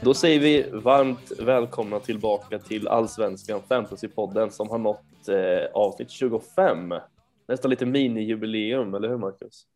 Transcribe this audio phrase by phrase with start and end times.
[0.00, 6.94] Då säger vi varmt välkomna tillbaka till Allsvenskan Fantasypodden som har nått eh, avsnitt 25.
[7.48, 9.66] Nästan lite minijubileum, eller hur Marcus?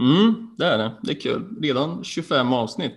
[0.00, 0.92] Mm, det är det.
[1.02, 1.44] Det är kul.
[1.62, 2.94] Redan 25 avsnitt.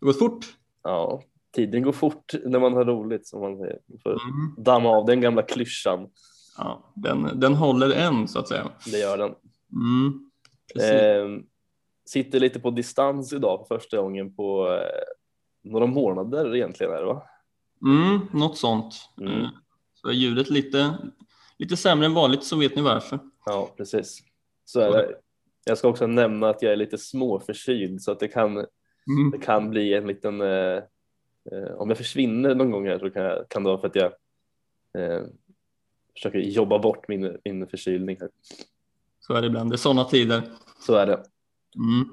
[0.00, 0.46] Det går fort.
[0.82, 1.22] Ja,
[1.54, 3.78] tiden går fort när man har roligt som man säger.
[4.02, 4.54] För Mm.
[4.64, 6.08] damma av den gamla klyschan.
[6.58, 8.68] Ja, den, den håller än så att säga.
[8.92, 9.34] Det gör den.
[9.72, 10.30] Mm,
[10.74, 10.90] precis.
[10.90, 11.26] Eh,
[12.04, 16.92] sitter lite på distans idag för första gången på eh, några månader egentligen.
[16.92, 17.22] Är det, va?
[17.86, 18.94] Mm, något sånt.
[19.20, 19.40] Mm.
[19.40, 19.48] Eh,
[19.94, 20.94] Så är ljudet lite,
[21.58, 23.18] lite sämre än vanligt så vet ni varför.
[23.46, 24.22] Ja, precis.
[24.64, 25.14] Så är det.
[25.64, 28.66] Jag ska också nämna att jag är lite småförkyld så att det kan,
[29.06, 29.30] Mm.
[29.32, 30.76] det kan bli en liten eh,
[31.52, 33.94] eh, om jag försvinner någon gång här så kan, jag, kan det vara för att
[33.96, 34.12] jag
[34.98, 35.22] eh,
[36.14, 38.28] försöker jobba bort min, min förkylning här.
[39.20, 39.70] Så är det ibland.
[39.70, 40.42] Det är sådana tider.
[40.86, 41.22] Så är det.
[41.76, 42.08] Mm.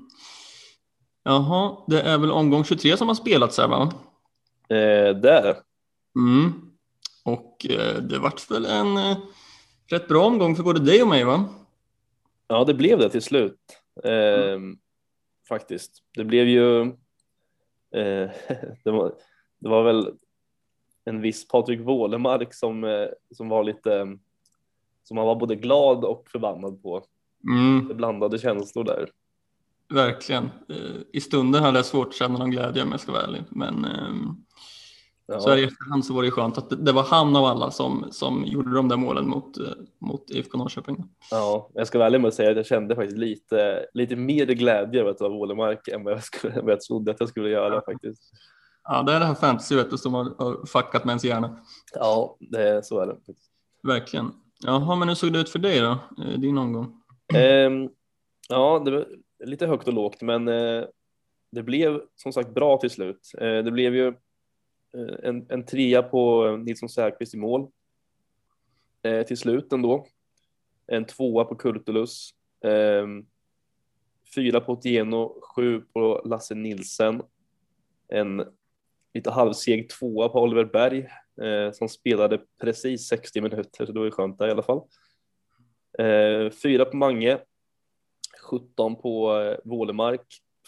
[1.24, 3.94] Jaha, det är väl omgång 23 som har spelats här va?
[4.70, 5.58] Eh, det är det.
[6.16, 6.54] Mm.
[7.26, 9.18] Och eh, det vart väl en eh,
[9.88, 11.46] rätt bra omgång för både dig och mig va?
[12.48, 13.60] Ja, det blev det till slut.
[14.04, 14.60] Eh,
[15.50, 16.04] Faktiskt.
[16.16, 16.82] Det blev ju.
[17.96, 18.30] Eh,
[18.84, 19.14] det, var,
[19.60, 20.14] det var väl
[21.06, 24.18] en viss Patrik Wålemark som, eh, som var lite.
[25.04, 27.04] Som man var både glad och förbannad på.
[27.50, 27.88] Mm.
[27.88, 29.10] Det blandade känslor där.
[29.94, 30.44] Verkligen.
[30.70, 33.44] Eh, I stunden hade jag svårt att känna någon glädje om jag ska vara ärlig.
[33.50, 34.36] Men ehm,
[35.32, 37.72] Ja, så här i efterhand så var det skönt att det, var han av alla
[37.72, 39.66] som, som gjorde de där målen mot, eh,
[40.00, 41.06] mot IFK Norrköping.
[41.32, 44.46] ja, jag ska vara ärlig med att säga att jag kände faktiskt lite, lite mer
[44.46, 47.30] glädje över att det var Wålemark än vad jag, skulle, vad jag trodde att jag
[47.30, 48.22] skulle göra faktiskt.
[48.84, 51.60] Ja, det är det här fantasy vet du, som har, har fuckat med ens hjärna.
[51.94, 53.16] Ja, det, så är det.
[53.84, 54.32] Verkligen.
[54.66, 55.92] Jaha, men hur såg det ut för dig då?
[56.24, 57.02] Eh, Din omgång?
[57.34, 57.90] Ehm,
[58.50, 59.06] ja, det var
[59.40, 60.84] lite högt och lågt, men eh,
[61.52, 63.32] det blev som sagt bra till slut.
[63.38, 64.08] Eh, det blev ju
[64.94, 67.72] eh, en, en trea på Nilsson Säfqvist i mål
[69.04, 70.08] eh, till slut ändå.
[70.88, 72.30] En tvåa på Kurtulus,
[72.64, 73.08] eh,
[74.36, 77.22] fyra på Otieno, sju på Lasse Nilsen,
[78.08, 78.44] en
[79.14, 81.08] lite halvseg tvåa på Oliver Berg
[81.42, 84.82] eh, som spelade precis 60 minuter, så det var ju skönt där i alla fall.
[86.00, 87.40] Eh, fyra på Mange,
[88.50, 90.26] 17 på eh, Wålemark,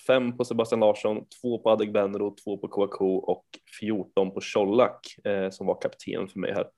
[0.07, 3.45] fem på Sebastian Larsson, två på Adegbenro, två på Kouakou och
[3.79, 6.69] 14 på Colak eh, som var kapten för mig här.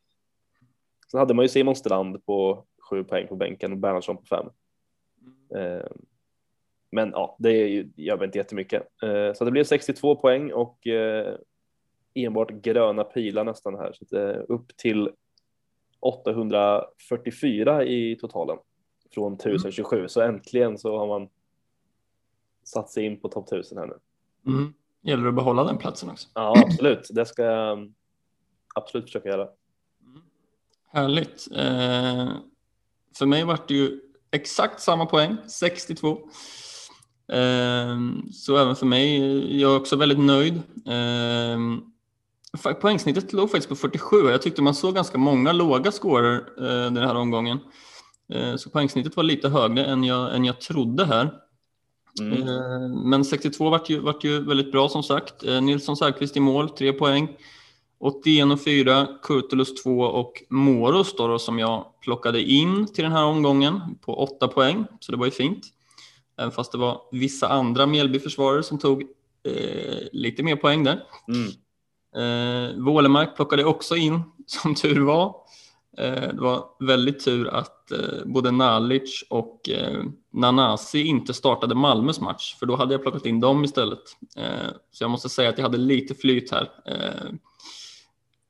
[1.12, 4.46] Sen hade man ju Simon Strand på sju poäng på bänken och Bernhardsson på fem.
[5.56, 5.88] Eh,
[6.92, 8.88] men ja, det är ju, gör väl inte jättemycket.
[9.04, 11.36] Eh, så det blev 62 poäng och eh,
[12.14, 13.94] enbart gröna pilar nästan här.
[13.94, 15.10] Så att, eh, upp till
[16.00, 18.58] 844 i totalen
[19.14, 20.08] från 1027.
[20.08, 21.30] Så äntligen så har man
[22.64, 23.98] satt sig in på topp 1000 här nu.
[24.52, 24.74] Mm.
[25.02, 26.28] Gäller det att behålla den platsen också?
[26.34, 27.08] Ja, absolut.
[27.12, 27.94] Det ska jag mm,
[28.76, 29.48] absolut försöka göra.
[30.90, 31.48] Härligt.
[31.52, 32.30] Eh,
[33.18, 34.00] för mig var det ju
[34.32, 36.10] exakt samma poäng, 62.
[37.28, 37.98] Eh,
[38.32, 40.62] så även för mig, jag är också väldigt nöjd.
[40.88, 41.58] Eh,
[42.82, 46.98] poängsnittet låg faktiskt på 47 jag tyckte man såg ganska många låga scorer eh, den
[46.98, 47.60] här omgången.
[48.34, 51.34] Eh, så poängsnittet var lite högre än jag, än jag trodde här.
[52.22, 52.48] Mm.
[52.48, 55.44] Eh, Men 62 vart ju, vart ju väldigt bra som sagt.
[55.44, 57.28] Eh, Nilsson Säfqvist i mål, tre poäng.
[58.00, 63.12] 81 och 4, Kurtulus 2 och Moros då, då, som jag plockade in till den
[63.12, 64.86] här omgången på 8 poäng.
[65.00, 65.64] Så det var ju fint.
[66.38, 69.02] Även fast det var vissa andra Mjällbyförsvarare som tog
[69.44, 71.04] eh, lite mer poäng där.
[71.28, 71.50] Mm.
[72.16, 75.36] Eh, Wålemark plockade också in, som tur var.
[75.98, 82.20] Eh, det var väldigt tur att eh, både Nalic och eh, Nanasi inte startade Malmös
[82.20, 84.00] match, för då hade jag plockat in dem istället.
[84.92, 86.70] Så jag måste säga att jag hade lite flyt här.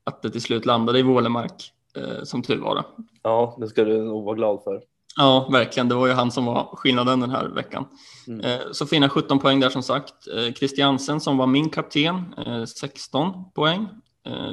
[0.04, 2.86] Att det till slut landade i Wålemark, eh, som tur var.
[3.22, 4.82] Ja, det ska du nog vara glad för.
[5.18, 5.90] Ja, verkligen.
[5.90, 7.86] Det var ju han som var skillnaden den här veckan.
[8.28, 8.60] Mm.
[8.72, 10.14] Så fina 17 poäng där som sagt.
[10.56, 13.88] Christiansen som var min kapten, eh, 16 poäng,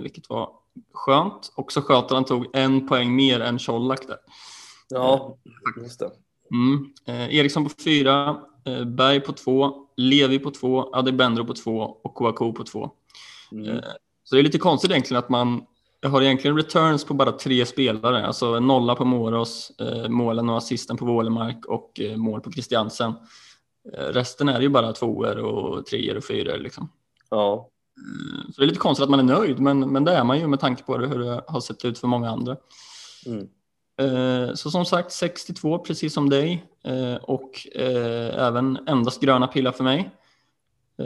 [0.02, 0.59] vilket var
[0.92, 1.52] skönt.
[1.54, 4.18] Också skönt att han tog en poäng mer än Colak där.
[4.88, 5.36] Ja,
[5.82, 6.10] just det.
[6.52, 6.92] Mm.
[7.06, 12.14] Eh, Eriksson på fyra, eh, Berg på två, Levi på två, Adebendro på två och
[12.14, 12.90] Kouakou på två.
[13.52, 13.68] Mm.
[13.68, 13.84] Eh,
[14.24, 15.66] Så det är lite konstigt egentligen att man
[16.06, 20.56] har egentligen returns på bara tre spelare, alltså en nolla på Moros, eh, målen och
[20.56, 23.14] assisten på Wålemark och eh, mål på Christiansen.
[23.94, 26.88] Eh, resten är ju bara tvåor och treor och fyror liksom.
[27.30, 27.79] Ja, Eh,
[28.54, 30.46] Så det är lite konstigt att man är nöjd, men, men det är man ju
[30.46, 32.56] med tanke på hur det har sett ut för många andra.
[33.26, 33.48] mm.
[34.00, 39.72] Eh, så som sagt 62 precis som dig eh, och eh, även endast gröna pilar
[39.72, 40.10] för mig.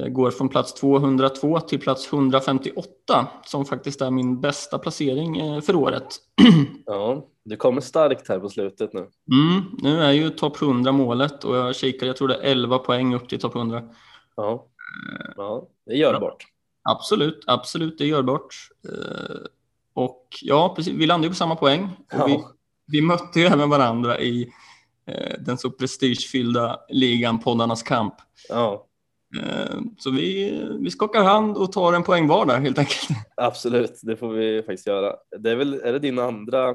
[0.08, 6.06] Går från plats 202 till plats 158 som faktiskt är min bästa placering för året.
[6.86, 9.00] Ja, du kommer starkt här på slutet nu.
[9.00, 12.78] Mm, nu är ju topp 100 målet och jag kikar, jag tror det är 11
[12.78, 13.82] poäng upp till topp 100.
[14.36, 14.66] Ja.
[15.36, 16.53] ja, det är görbart.
[16.88, 18.54] Absolut, absolut, det är görbart.
[19.94, 21.88] Och ja, precis, vi landade på samma poäng.
[22.10, 22.26] Ja.
[22.26, 22.44] vi,
[22.86, 24.52] vi mötte ju även varandra i
[25.06, 28.14] eh, den så prestigefyllda ligan Poddarnas kamp.
[28.48, 28.86] Ja.
[29.42, 33.08] Eh, så vi, vi skakar hand och tar en poäng var där helt enkelt.
[33.36, 35.16] Absolut, det får vi faktiskt göra.
[35.38, 36.68] Det är väl, är det din andra,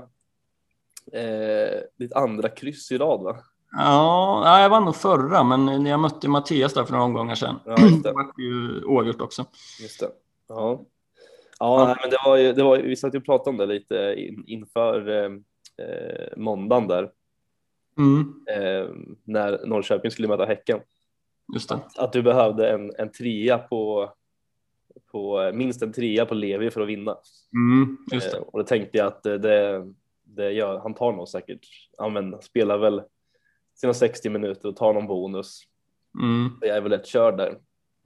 [1.13, 3.37] eh, ditt andra kryss i rad va?
[3.71, 7.59] Ja, jag vann nog förra, men när jag mötte Mattias där för några omgångar sedan.
[7.65, 8.11] Ja, just det.
[8.11, 9.45] var ju oavgjort också.
[9.81, 10.09] Just det.
[10.47, 10.85] Ja,
[11.59, 11.97] ja, ja.
[12.01, 14.43] men det var ju, det var, vi satt ju och pratade om det lite in,
[14.47, 15.31] inför eh,
[15.85, 17.11] eh, måndagen där.
[17.97, 18.33] Mm.
[18.47, 18.89] Eh,
[19.23, 20.79] när Norrköping skulle möta Häcken.
[21.53, 21.71] Just.
[21.71, 24.13] Att, att, du behövde en, en trea på,
[25.11, 27.17] på minst en trea på Levi för att vinna.
[27.53, 27.97] Mm.
[28.13, 29.85] Eh, och då tänkte jag att det,
[30.23, 31.67] det gör, han tar nog säkert,
[31.97, 33.01] ja men spelar väl
[33.81, 35.61] sina 60 minuter och tar någon bonus.
[36.19, 36.51] Mm.
[36.61, 37.57] Jag är väl rätt körd där.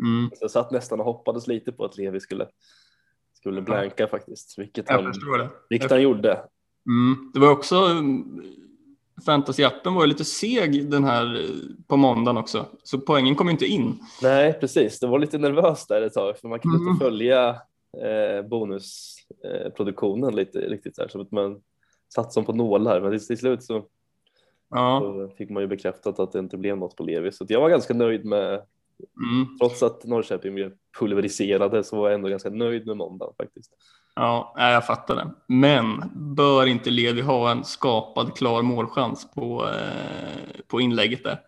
[0.04, 0.30] Mm.
[0.34, 2.48] Så jag satt nästan och hoppades lite på att Levi skulle,
[3.34, 5.14] skulle blanka faktiskt, vilket han,
[5.70, 6.32] vilket han gjorde.
[6.88, 7.32] Mm.
[7.34, 7.76] Det var också
[9.26, 11.50] Fantasy-appen var lite seg den här
[11.88, 14.00] på måndagen också, så poängen kom inte in.
[14.22, 15.00] Nej, precis.
[15.00, 16.88] Det var lite nervöst där ett tag, för man kunde mm.
[16.90, 17.50] inte följa
[18.04, 21.62] eh, bonusproduktionen eh, lite riktigt där, så att man
[22.16, 23.02] satt som på nålar.
[23.02, 23.86] Men till, till slut så,
[24.74, 25.00] ja.
[25.00, 27.70] så, fick man ju bekräftat att det inte blev något på Levi, så jag var
[27.70, 28.54] ganska nöjd med,
[29.24, 29.58] mm.
[29.60, 33.72] trots att Norrköping blev pulveriserade så var jag ändå ganska nöjd med måndagen faktiskt.
[34.16, 35.32] Ja, jag fattar det.
[35.48, 36.04] Men
[36.36, 41.40] bör inte Levi ha en skapad klar målchans på, eh, på inlägget där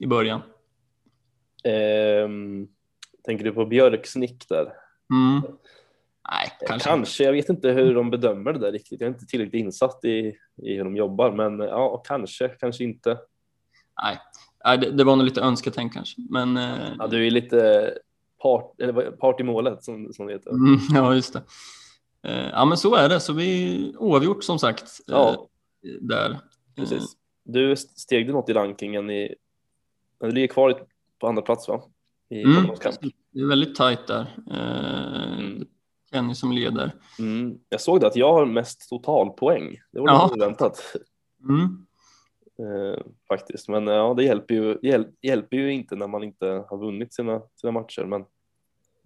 [0.00, 0.40] i början?
[2.24, 2.68] Um,
[3.24, 4.72] tänker du på Björks nick där?
[5.10, 5.42] Mm.
[6.30, 6.88] Nej, eh, kanske.
[6.88, 7.24] kanske.
[7.24, 9.00] Jag vet inte hur de bedömer det där riktigt.
[9.00, 13.18] Jag är inte tillräckligt insatt i, i hur de jobbar, men ja, kanske, kanske inte.
[14.64, 16.56] Nej, det, det var nog lite önsketänk kanske, men.
[16.56, 16.92] Eh...
[16.98, 17.90] Ja, du är lite
[18.42, 20.50] part, eller part i målet som, som det heter.
[20.50, 21.42] Mm, ja, just det.
[22.24, 23.20] Eh, ja, men så är det.
[23.20, 24.82] Så vi oavgjort som sagt.
[24.82, 25.48] Eh, ja.
[26.00, 26.38] Där.
[26.76, 27.16] Precis.
[27.42, 29.34] Du steg du något i rankingen i,
[30.20, 30.82] du ligger kvar
[31.20, 31.82] på andra plats va?
[32.30, 32.66] I mm,
[33.32, 34.26] det är väldigt tajt där.
[36.14, 36.20] Eh.
[36.20, 36.92] Kenny som leder.
[37.18, 37.58] Mm.
[37.68, 39.78] Jag såg det att jag har mest totalpoäng.
[39.92, 40.30] Det var ja.
[40.34, 40.96] oväntat.
[41.48, 41.86] Mm.
[42.58, 46.78] Eh, faktiskt, men ja, det hjälper ju, hjäl, hjälper ju inte när man inte har
[46.78, 48.04] vunnit sina, sina matcher.
[48.04, 48.24] Men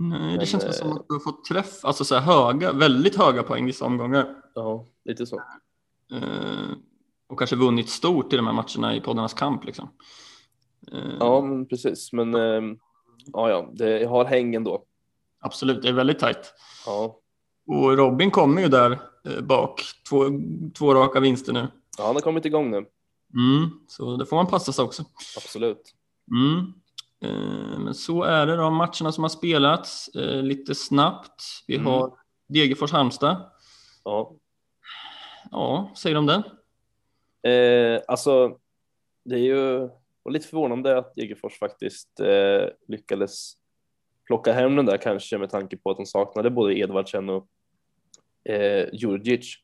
[0.00, 3.42] Nej, det Men, känns som att du har fått träff, alltså så höga, väldigt höga
[3.42, 4.34] poäng vissa omgångar.
[4.54, 5.36] Ja, lite så.
[6.12, 6.72] Uh,
[7.28, 9.88] och kanske vunnit stort i de här matcherna i poddarnas kamp liksom.
[10.92, 12.12] Uh, ja, men precis.
[12.12, 12.74] Men uh,
[13.32, 14.84] ja, ja, det, jag har häng ändå.
[15.40, 16.54] Absolut, det är väldigt tajt.
[16.86, 17.18] Ja.
[17.66, 18.98] Och Robin kommer ju där
[19.42, 20.24] bak, två,
[20.78, 21.68] två raka vinster nu.
[21.98, 22.76] Ja, han har kommit igång nu.
[23.34, 25.04] Mm, så det får man passa sig också.
[25.36, 25.94] Absolut.
[26.30, 26.72] Mm.
[27.22, 31.42] Eh, men så är det de matcherna som har spelats eh, lite snabbt.
[31.66, 31.86] Vi mm.
[31.86, 32.12] har
[32.48, 33.50] Degerfors-Halmstad.
[34.04, 34.32] Ja.
[35.50, 36.42] Ja, säger de det?
[37.50, 38.58] Eh, alltså,
[39.24, 39.88] det är ju
[40.30, 43.52] lite förvånande att Degerfors faktiskt eh, lyckades
[44.28, 47.48] plocka hem den där kanske med tanke på att de saknade både Edvardsen och
[48.44, 49.56] eh, Djurdjic.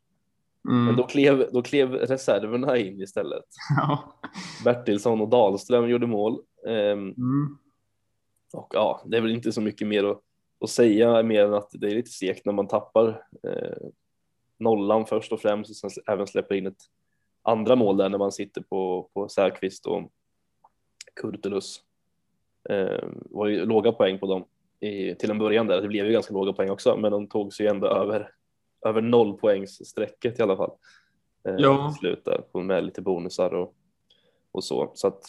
[0.68, 0.84] Mm.
[0.84, 3.44] Men då klev, då klev reserverna in istället.
[3.76, 4.18] Ja.
[4.64, 6.42] Bertilsson och Dahlström gjorde mål.
[6.66, 7.58] Ehm, mm.
[8.52, 10.20] Och ja, det är väl inte så mycket mer att,
[10.60, 13.08] att säga mer än att det är lite segt när man tappar
[13.42, 13.88] eh,
[14.58, 16.82] nollan först och främst och sen även släpper in ett
[17.42, 20.12] andra mål där när man sitter på, på Särqvist och
[21.20, 21.80] Kurtulus.
[22.70, 24.44] Eh, var ju låga poäng på dem
[24.80, 25.82] i, till en början där.
[25.82, 28.30] Det blev ju ganska låga poäng också, men de tog sig ändå över,
[28.86, 30.72] över nollpoängsstrecket i alla fall.
[31.48, 31.88] Eh, ja.
[31.88, 33.74] Till slut där, med lite bonusar och,
[34.52, 34.90] och så.
[34.94, 35.22] Så att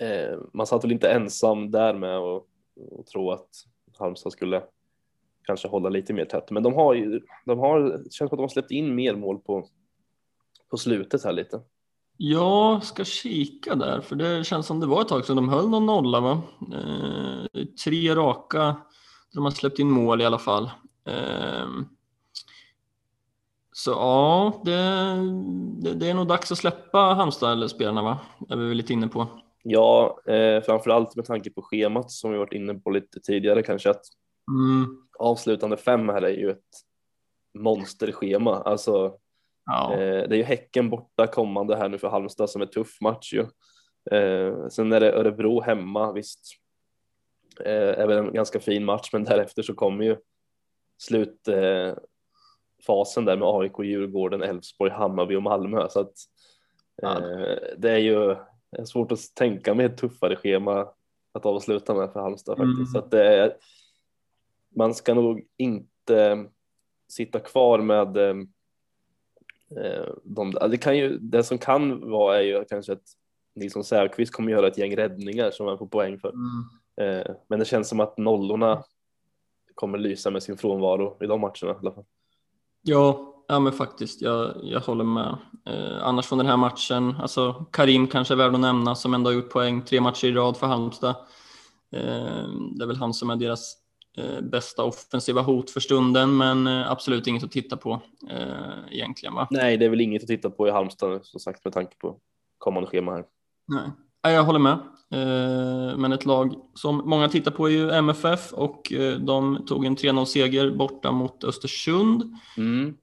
[0.00, 2.48] Eh, man satt väl inte ensam där med och,
[2.90, 3.48] och tro att
[3.98, 4.62] Halmstad skulle
[5.42, 6.50] kanske hålla lite mer tätt.
[6.50, 9.14] Men de har ju, de har, det känns som att de har släppt in mer
[9.14, 9.68] mål på,
[10.70, 11.60] på slutet här lite.
[12.22, 15.68] Jag ska kika där, för det känns som det var ett tag sedan de höll
[15.68, 16.42] någon nolla va?
[16.72, 18.76] Eh, tre raka,
[19.34, 20.70] de har släppt in mål i alla fall.
[21.04, 21.68] Eh,
[23.72, 24.72] så ja, det,
[25.82, 28.18] det, det, är nog dags att släppa Halmstad-spelarna va?
[28.48, 29.26] Är vi lite inne på.
[29.62, 33.90] Ja, eh, framförallt med tanke på schemat som vi varit inne på lite tidigare kanske
[33.90, 34.04] att
[34.48, 34.96] mm.
[35.18, 36.84] avslutande fem här är ju ett
[37.58, 38.62] monsterschema.
[38.62, 39.14] Alltså
[39.66, 39.92] Ja.
[39.92, 43.32] Eh, det är ju Häcken borta kommande här nu för Halmstad som är tuff match
[43.32, 43.40] ju.
[44.16, 46.40] Eh, sen är det Örebro hemma, visst.
[47.64, 50.16] Eh, är väl en ganska fin match, men därefter så kommer ju
[50.98, 52.04] slutfasen
[53.24, 55.88] där med AIK, Djurgården, Elfsborg, Hammarby och Malmö.
[55.88, 56.12] Så att
[57.02, 57.20] Ja.
[57.78, 58.36] det är ju
[58.84, 60.88] svårt att tänka mig ett tuffare schema
[61.32, 62.76] att avsluta med för Halmstad faktiskt.
[62.76, 62.86] Mm.
[62.86, 63.56] Så att det är,
[64.76, 66.46] man ska nog inte
[67.08, 68.16] sitta kvar med
[70.22, 73.02] de, det, kan ju, det som kan vara är ju kanske att
[73.54, 76.32] Nilsson Säfqvist kommer göra ett gäng räddningar som han får poäng för.
[76.32, 76.64] Mm.
[77.00, 78.82] Eh, men det känns som att nollorna
[79.74, 82.04] kommer lysa med sin frånvaro i de matcherna i alla fall.
[82.82, 85.36] Ja, ja men faktiskt, jag, jag håller med.
[85.66, 89.30] Eh, annars från den här matchen, alltså Karim kanske är värd att nämna som ändå
[89.30, 91.14] har gjort poäng tre matcher i rad för Halmstad.
[91.92, 93.79] Eh, det är väl han som är deras eh,
[94.42, 98.00] bästa offensiva hot för stunden, men eh, absolut inget att titta på
[98.30, 99.34] eh, egentligen.
[99.34, 99.48] Va?
[99.50, 102.16] Nej, det är väl inget att titta på i Halmstad som sagt med tanke på
[102.58, 103.24] kommande schema här.
[103.68, 103.90] Nej.
[104.22, 104.72] Ja, jag håller med.
[105.12, 109.84] Eh, Men ett lag som många tittar på är ju MFF och eh, de tog
[109.84, 112.22] en 3-0 seger borta mot Östersund.
[112.56, 112.94] Mm.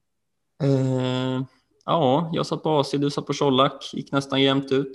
[0.62, 1.42] Eh,
[1.84, 4.92] Ja, jag satt på AC, du satt på Colak, gick nästan jämnt ut.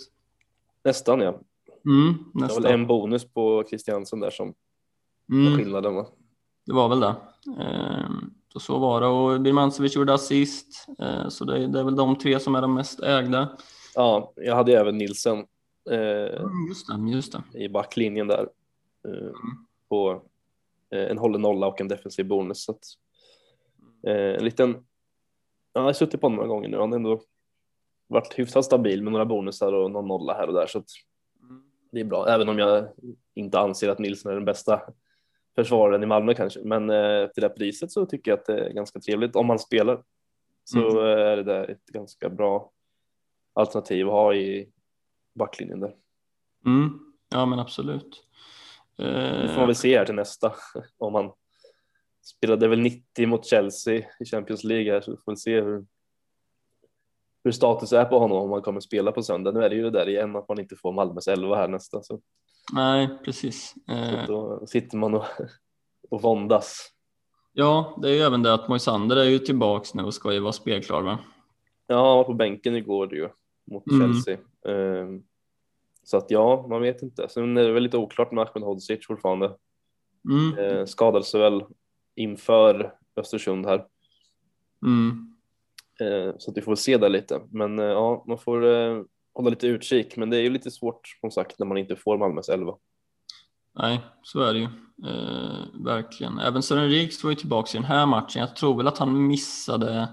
[0.83, 1.39] Nästan ja.
[1.85, 2.63] Mm, Det var nästan.
[2.63, 4.53] väl en bonus på Christiansen där som
[5.31, 6.05] Mm, skillnaden va?
[6.65, 7.15] det var väl det.
[7.59, 8.09] Eh,
[8.53, 12.17] Så, så var det och Birmancevic gjorde assist, eh, så det, det är väl de
[12.17, 13.57] tre som är de mest ägda.
[13.95, 15.37] Ja, jag hade även Nilsen
[15.91, 17.63] eh, Mm, just det, just det.
[17.63, 18.49] i backlinjen där
[19.07, 19.31] eh,
[19.89, 20.21] på
[20.91, 22.63] eh, en hållen nolla och en defensiv bonus.
[22.63, 22.83] Så att,
[24.07, 24.71] eh, en liten,
[25.73, 26.77] ja, jag har suttit på honom några gånger nu.
[26.79, 27.21] Han har ändå
[28.07, 30.67] varit hyfsat stabil med några bonusar och någon nolla här och där.
[30.67, 30.87] Så att
[31.91, 32.87] det är bra, även om jag
[33.35, 34.81] inte anser att Nilsson är den bästa
[35.55, 36.59] försvararen i Malmö kanske.
[36.63, 39.59] Men eh, till det priset så tycker jag att det är ganska trevligt om man
[39.59, 40.03] spelar.
[40.63, 40.97] Så Mm.
[41.17, 42.71] är det där ett ganska bra
[43.53, 44.69] alternativ att ha i
[45.35, 45.95] backlinjen där.
[46.65, 48.27] Mm, ja men absolut.
[48.97, 49.03] Det
[49.47, 50.53] får man Eh, väl se här till nästa.
[50.97, 51.31] Om han
[52.21, 55.85] spelade väl 90 mot Chelsea i Champions League här så får vi se hur,
[57.43, 59.51] hur status är på honom om han kommer spela på söndag.
[59.51, 62.03] Nu är det ju det där igen att man inte får Malmös 11 här nästa
[62.03, 62.21] så,
[62.73, 63.75] nej, precis.
[63.85, 65.23] så Eh, då sitter man och,
[66.09, 66.89] och våndas.
[67.53, 70.39] Ja, det är ju även det att Moisander är ju tillbaks nu och ska ju
[70.39, 71.19] vara spelklar va?
[71.87, 73.29] Ja, han var på bänken igår ju
[73.71, 74.13] mot Mm.
[74.13, 74.37] Chelsea.
[74.67, 75.23] Ehm,
[76.03, 77.29] så att ja, man vet inte.
[77.29, 79.55] Sen är det väl lite oklart med Ahmed Hodzic fortfarande.
[80.29, 81.63] Mm, Eh, skadade sig väl
[82.15, 83.85] inför Östersund här.
[84.85, 85.29] mm,
[86.01, 87.41] Eh, Så att vi får se där lite.
[87.51, 88.65] Men ja, man får
[89.35, 90.17] hålla lite utkik.
[90.17, 92.73] Men det är ju lite svårt som sagt när man inte får Malmös 11.
[93.79, 94.67] nej, så är det ju.
[95.05, 96.39] Eh, verkligen.
[96.39, 98.39] Även Sören Riks var ju tillbaks i den här matchen.
[98.39, 100.07] Jag tror väl att han missade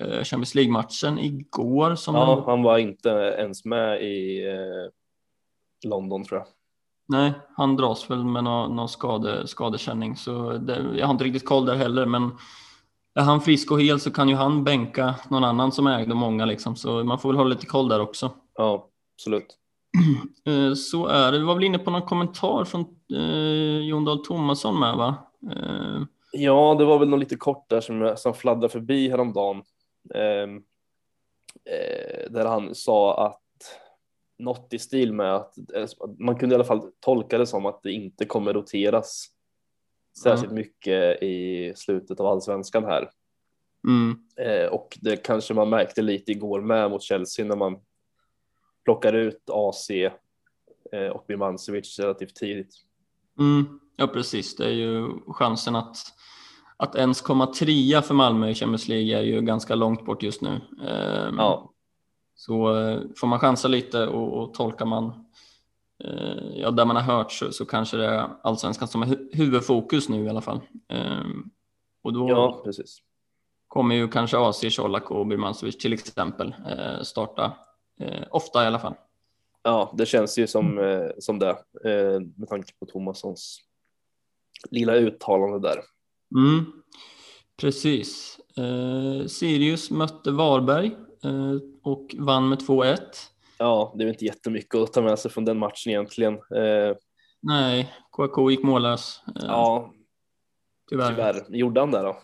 [0.00, 1.94] eh, Champions League-matchen igår.
[1.94, 2.44] Som Ja, en...
[2.44, 4.90] han var inte ens med i eh,
[5.90, 6.46] London tror jag.
[7.08, 10.16] Nej, han dras väl med någon, någon skade, skadekänning.
[10.16, 12.06] Så det, jag har inte riktigt koll där heller.
[12.06, 12.30] Men
[13.14, 16.44] är han frisk och hel så kan ju han bänka någon annan som ägde många.
[16.44, 16.76] Liksom.
[16.76, 18.30] Så man får väl hålla lite koll där också.
[18.54, 19.46] Ja, absolut.
[20.46, 21.38] Eh, Så är det.
[21.38, 22.80] Vi var väl inne på någon kommentar från
[23.14, 25.14] eh, Jon Dahl Tomasson med va?
[25.56, 26.02] Eh,
[26.32, 29.62] Ja, det var väl något lite kort där som, som fladdrade förbi häromdagen.
[30.14, 30.56] Ehm,
[31.64, 33.38] eh, där han sa att
[34.38, 35.86] något i stil med att eh,
[36.18, 39.26] man kunde i alla fall tolka det som att det inte kommer roteras
[40.18, 43.10] särskilt mycket i slutet av allsvenskan här.
[43.88, 47.78] mm, Eh, och det kanske man märkte lite igår med mot Chelsea när man
[48.84, 49.90] plockar ut AC
[50.92, 52.74] eh, och Birmancevic relativt tidigt.
[53.38, 54.56] mm, ja, precis.
[54.56, 55.96] Det är ju chansen att,
[56.76, 60.42] att ens komma trea för Malmö i Champions League är ju ganska långt bort just
[60.42, 60.60] nu.
[60.82, 61.72] Eh, Ja,
[62.34, 65.26] Så eh, får man chansa lite och, och tolkar man
[66.54, 70.08] ja, där man har hört så, så kanske det är allsvenskan som är hu- huvudfokus
[70.08, 70.60] nu i alla fall.
[70.88, 71.24] Eh,
[72.02, 72.98] och då ja precis.
[73.68, 77.52] kommer ju kanske AC, Colak och Birmancevic till exempel eh, starta
[78.00, 78.94] eh, ofta i alla fall.
[79.62, 81.50] Ja, det känns ju som, eh, som det
[81.84, 83.58] eh, med tanke på Thomassons
[84.70, 85.78] lilla uttalande där.
[86.34, 86.72] Mm,
[87.60, 88.38] precis.
[88.56, 90.86] Eh, Sirius mötte Varberg
[91.24, 92.96] eh, och vann med 2-1.
[93.62, 96.34] Ja, det är inte jättemycket att ta med sig från den matchen egentligen.
[96.34, 96.96] Eh,
[97.40, 99.22] Nej, KK gick mållös.
[99.26, 99.92] Eh, ja,
[100.90, 101.08] tyvärr.
[101.10, 101.56] tyvärr.
[101.56, 102.16] Gjorde han det då?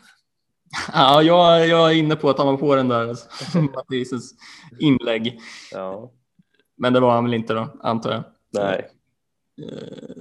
[0.92, 3.28] Ja, jag, jag är inne på att han var på den där alltså,
[4.78, 5.40] inlägg.
[5.72, 6.12] Ja,
[6.76, 8.24] Men det var han väl inte då, antar jag.
[8.52, 8.90] nej.
[9.62, 10.16] Eh,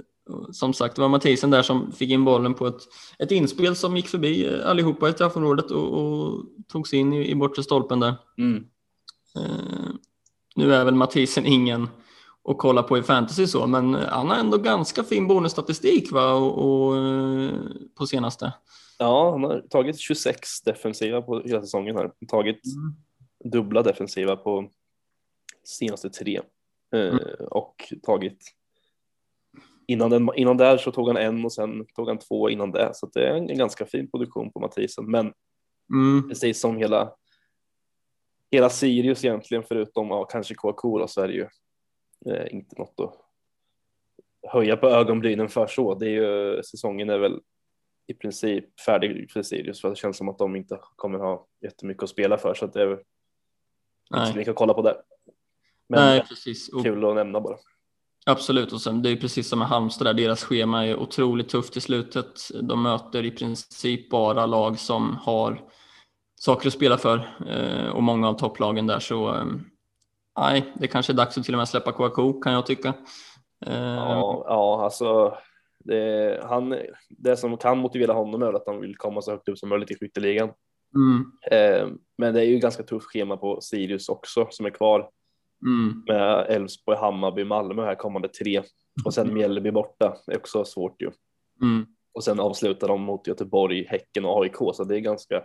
[0.52, 2.80] som sagt, det var Mathisen där som fick in bollen på ett,
[3.18, 7.34] ett inspel som gick förbi allihopa i straffområdet och, och tog sig in i, i
[7.34, 8.14] bortre stolpen där.
[8.38, 8.64] Mm.
[10.58, 11.82] Nu är väl Mathisen ingen
[12.44, 16.58] att kolla på i fantasy så, men han har ändå ganska fin bonusstatistik va, och,
[16.58, 17.54] och, eh,
[17.98, 18.52] på senaste.
[18.98, 22.10] Ja, han har tagit 26 defensiva på hela säsongen här.
[22.28, 23.52] Tagit mm.
[23.52, 24.70] dubbla defensiva på
[25.64, 26.40] senaste tre
[26.94, 27.18] eh, mm.
[27.50, 28.38] och tagit
[29.86, 32.90] innan, den, innan där så tog han en och sen tog han två innan det
[32.94, 35.32] så det är en, en ganska fin produktion på Mathisen men
[35.92, 36.28] mm.
[36.28, 37.12] precis som hela
[38.50, 41.48] hela Sirius egentligen förutom ja, kanske KK så är det ju
[42.26, 43.14] eh, inte något att
[44.52, 45.94] höja på ögonbrynen för så.
[45.94, 47.40] Det är ju, säsongen är väl
[48.06, 52.02] i princip färdig för Sirius för det känns som att de inte kommer ha jättemycket
[52.02, 52.90] att spela för så att det är
[54.14, 54.96] inte så mycket att kolla på där.
[55.88, 56.70] Men Nej, precis.
[56.82, 57.56] kul att nämna bara.
[58.26, 61.76] Absolut, och sen det är precis som med Halmstad där, deras schema är otroligt tufft
[61.76, 62.32] i slutet.
[62.62, 65.70] De möter i princip bara lag som har
[66.38, 67.16] saker att spela för
[67.48, 69.44] eh, och många av topplagen där så eh,
[70.38, 72.94] nej, det kanske är dags att till och med släppa KK kan jag tycka.
[73.66, 75.38] Eh, ja, ja, alltså
[75.84, 76.76] det, han,
[77.08, 79.90] det som kan motivera honom är att han vill komma så högt upp som möjligt
[79.90, 80.50] i skytteligan.
[80.94, 81.98] Mm.
[82.18, 85.10] Men det är ju ganska tufft schema på Sirius också som är kvar
[85.66, 86.02] mm.
[86.06, 88.62] med Elfsborg, Hammarby, Malmö här kommande tre
[89.04, 90.16] och sen Mjällby borta.
[90.26, 91.10] Det är också svårt ju.
[91.62, 91.86] Mm.
[92.12, 95.42] Och sen avslutar de mot Göteborg, Häcken och AIK så det är ganska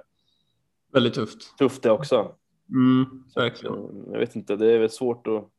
[0.94, 1.58] Väldigt tufft.
[1.58, 2.36] Tufft det också.
[2.70, 4.06] Mm, verkligen.
[4.12, 5.50] Jag vet inte, det är väl svårt att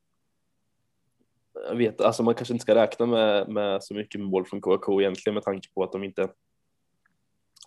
[1.68, 5.00] jag vet, alltså man kanske inte ska räkna med, med så mycket mål från KK
[5.00, 6.28] egentligen med tanke på att de inte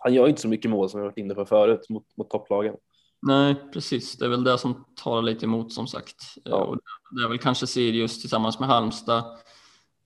[0.00, 2.74] han gör inte så mycket mål som jag varit inne på förut mot, mot topplagen.
[3.22, 4.18] Nej, precis.
[4.18, 6.16] Det är väl det som talar lite emot som sagt.
[6.44, 6.56] Ja.
[6.56, 6.78] Och
[7.10, 9.24] det är väl kanske Sirius tillsammans med Halmstad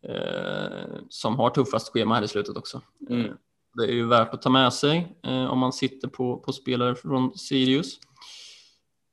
[0.02, 2.81] eh, som har tuffast schema här i slutet också.
[3.11, 3.37] Mm.
[3.75, 6.95] Det är ju värt att ta med sig eh, om man sitter på, på spelare
[6.95, 7.99] från Sirius.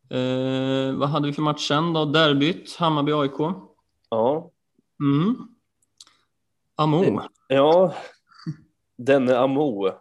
[0.09, 2.05] Eh, vad hade vi för match sen då?
[2.05, 3.53] Derbyt, Hammarby-AIK.
[4.09, 4.51] Ja.
[4.99, 5.35] Mm.
[6.75, 7.21] Amo.
[7.47, 7.93] Ja,
[8.97, 9.91] denne Amo.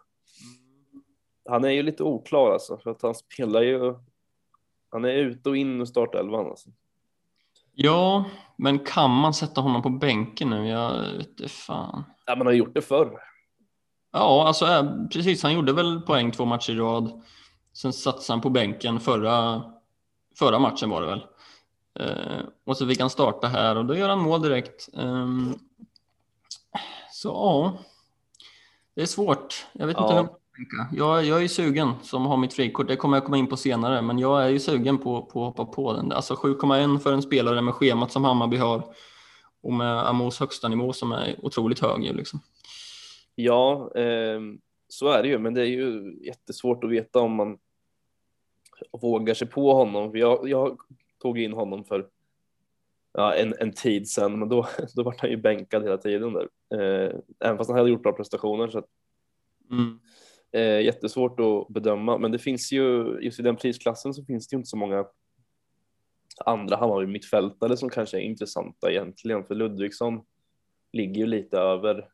[1.49, 3.95] Han är ju lite oklar alltså, för att han spelar ju.
[4.91, 6.71] Han är ute och in och startelvan alltså.
[7.73, 8.25] Ja,
[8.57, 10.69] men kan man sätta honom på bänken nu?
[10.69, 12.05] Jag vet inte fan.
[12.27, 13.19] Ja, man har gjort det förr.
[14.13, 15.43] Ja, alltså äh, precis.
[15.43, 17.23] Han gjorde väl poäng två matcher i rad.
[17.73, 19.63] Sen satsade han på bänken förra,
[20.39, 21.25] förra matchen var det väl.
[22.01, 24.89] Uh, och så fick han starta här och då gör han mål direkt.
[24.93, 25.59] Um,
[27.13, 27.79] så ja,
[28.95, 29.67] det är svårt.
[29.73, 30.03] Jag vet ja.
[30.03, 30.39] inte hur
[30.93, 32.89] jag, jag är sugen som har mitt frikort.
[32.89, 35.59] Det kommer jag komma in på senare, men jag är ju sugen på, på att
[35.59, 36.13] hoppa på den.
[36.13, 38.85] Alltså 7,1 för en spelare med schemat som Hammarby har
[39.63, 42.17] och med Amos högsta nivå som är otroligt hög.
[42.17, 42.41] Liksom.
[43.41, 44.41] Ja, eh,
[44.89, 47.59] så är det ju, men det är ju jättesvårt att veta om man
[48.93, 50.17] vågar sig på honom.
[50.17, 50.79] Jag, jag
[51.23, 52.09] tog in honom för
[53.13, 56.49] ja, en, en tid sedan, men då, då var han ju bänkad hela tiden där.
[56.75, 58.69] Eh, även fast han hade gjort bra prestationer.
[58.69, 58.89] Så att,
[59.71, 59.99] mm.
[60.53, 64.55] eh, jättesvårt att bedöma, men det finns ju just i den prisklassen så finns det
[64.55, 65.07] ju inte så många
[66.45, 70.21] andra Hammarby mittfältare som kanske är intressanta egentligen, för Ludvigsson
[70.93, 72.09] ligger ju lite över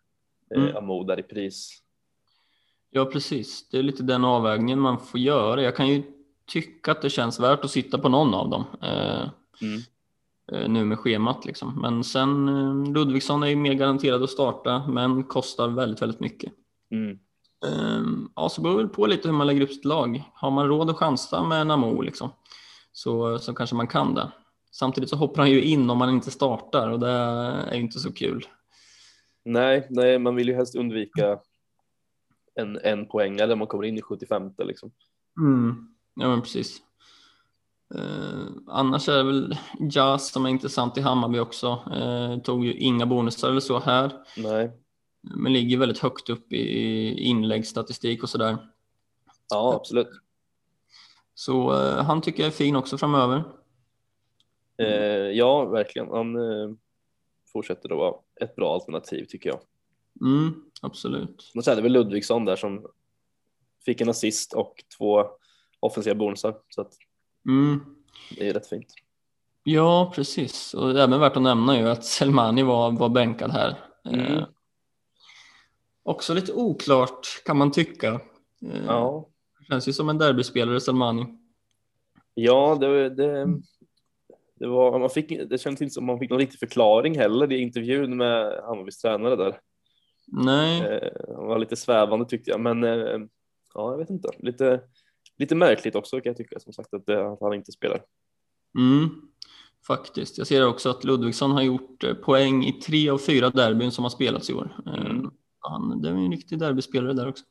[0.54, 0.68] mm.
[0.68, 1.80] eh, Amo där i pris.
[2.90, 3.68] Ja, precis.
[3.68, 5.62] Det är lite den avvägningen man får göra.
[5.62, 6.02] Jag kan ju
[6.46, 8.64] tycka att det känns värt att sitta på någon av dem.
[8.82, 9.28] Eh,
[9.62, 9.80] mm.
[10.52, 11.80] eh, nu med schemat liksom.
[11.80, 16.52] Men sen Ludvigsson är ju mer garanterad att starta, men kostar väldigt, väldigt mycket.
[16.90, 17.18] Mm.
[17.66, 20.30] Ehm, ja, så beror det på lite hur man lägger upp sitt lag.
[20.34, 22.30] Har man råd att chansa med Namo liksom,
[22.92, 24.32] så, så kanske man kan det.
[24.72, 27.98] Samtidigt så hoppar han ju in om man inte startar och det är ju inte
[27.98, 28.46] så kul.
[29.44, 31.38] Nej, nej, man vill ju helst undvika
[32.54, 34.92] en, en poäng eller man kommer in i 75 liksom.
[35.40, 35.94] Mm.
[36.14, 36.82] Ja, men precis.
[37.94, 39.58] Eh, annars är det väl
[39.90, 41.66] Jazz som är intressant i Hammarby också.
[41.94, 44.12] Eh, tog ju inga bonusar eller så här.
[44.36, 44.70] Nej.
[45.20, 48.56] Men ligger väldigt högt upp i inläggsstatistik och så där.
[49.50, 50.08] Ja, absolut.
[51.34, 53.44] Så eh, han tycker jag är fin också framöver.
[54.78, 56.08] Eh, ja, verkligen.
[56.08, 56.70] Han eh,
[57.54, 59.60] fortsätter att vara ett bra alternativ tycker jag.
[60.20, 61.52] Mm, absolut.
[61.54, 62.86] Och så är det väl Ludvigsson där som
[63.84, 65.24] fick en assist och två
[65.80, 66.56] offensiva bonusar.
[66.68, 66.92] Så att
[67.46, 67.80] mm.
[68.36, 68.94] det är rätt fint.
[69.62, 70.74] Ja, precis.
[70.74, 73.78] Och även värt att nämna ju att Selmani var, var bänkad här.
[74.04, 74.20] Mm.
[74.20, 74.44] Eh,
[76.02, 78.20] också lite oklart kan man tycka.
[78.62, 79.28] Eh, ja.
[79.68, 81.26] Känns ju som en derbyspelare, Selmani.
[82.34, 83.46] Ja, det, det,
[84.60, 87.58] det, var, man fick, det kändes inte som man fick någon riktig förklaring heller i
[87.58, 89.58] intervjun med Hammarbys tränare där.
[90.26, 90.80] Nej.
[90.80, 93.18] Eh, han var lite svävande tyckte jag, men eh,
[93.74, 94.28] ja, jag vet inte.
[94.38, 94.80] Lite,
[95.38, 98.02] lite märkligt också kan jag tycka som sagt att, att han inte spelar.
[98.78, 99.08] Mm,
[99.86, 100.38] faktiskt.
[100.38, 104.10] Jag ser också att Ludvigsson har gjort poäng i tre av fyra derbyn som har
[104.10, 104.82] spelats i år.
[104.86, 105.30] Mm.
[105.60, 107.44] Han, det är en riktig derbyspelare där också.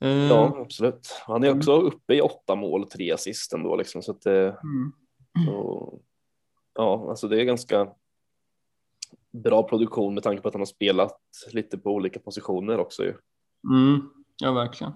[0.00, 1.22] Ja, absolut.
[1.26, 4.56] Han är också uppe i åtta mål, tre assist ändå liksom så att det,
[5.42, 5.54] mm.
[5.54, 6.02] och,
[6.74, 7.88] ja, alltså det är ganska
[9.30, 11.20] bra produktion med tanke på att han har spelat
[11.52, 13.14] lite på olika positioner också ju.
[13.70, 14.92] Mm, ja, verkligen.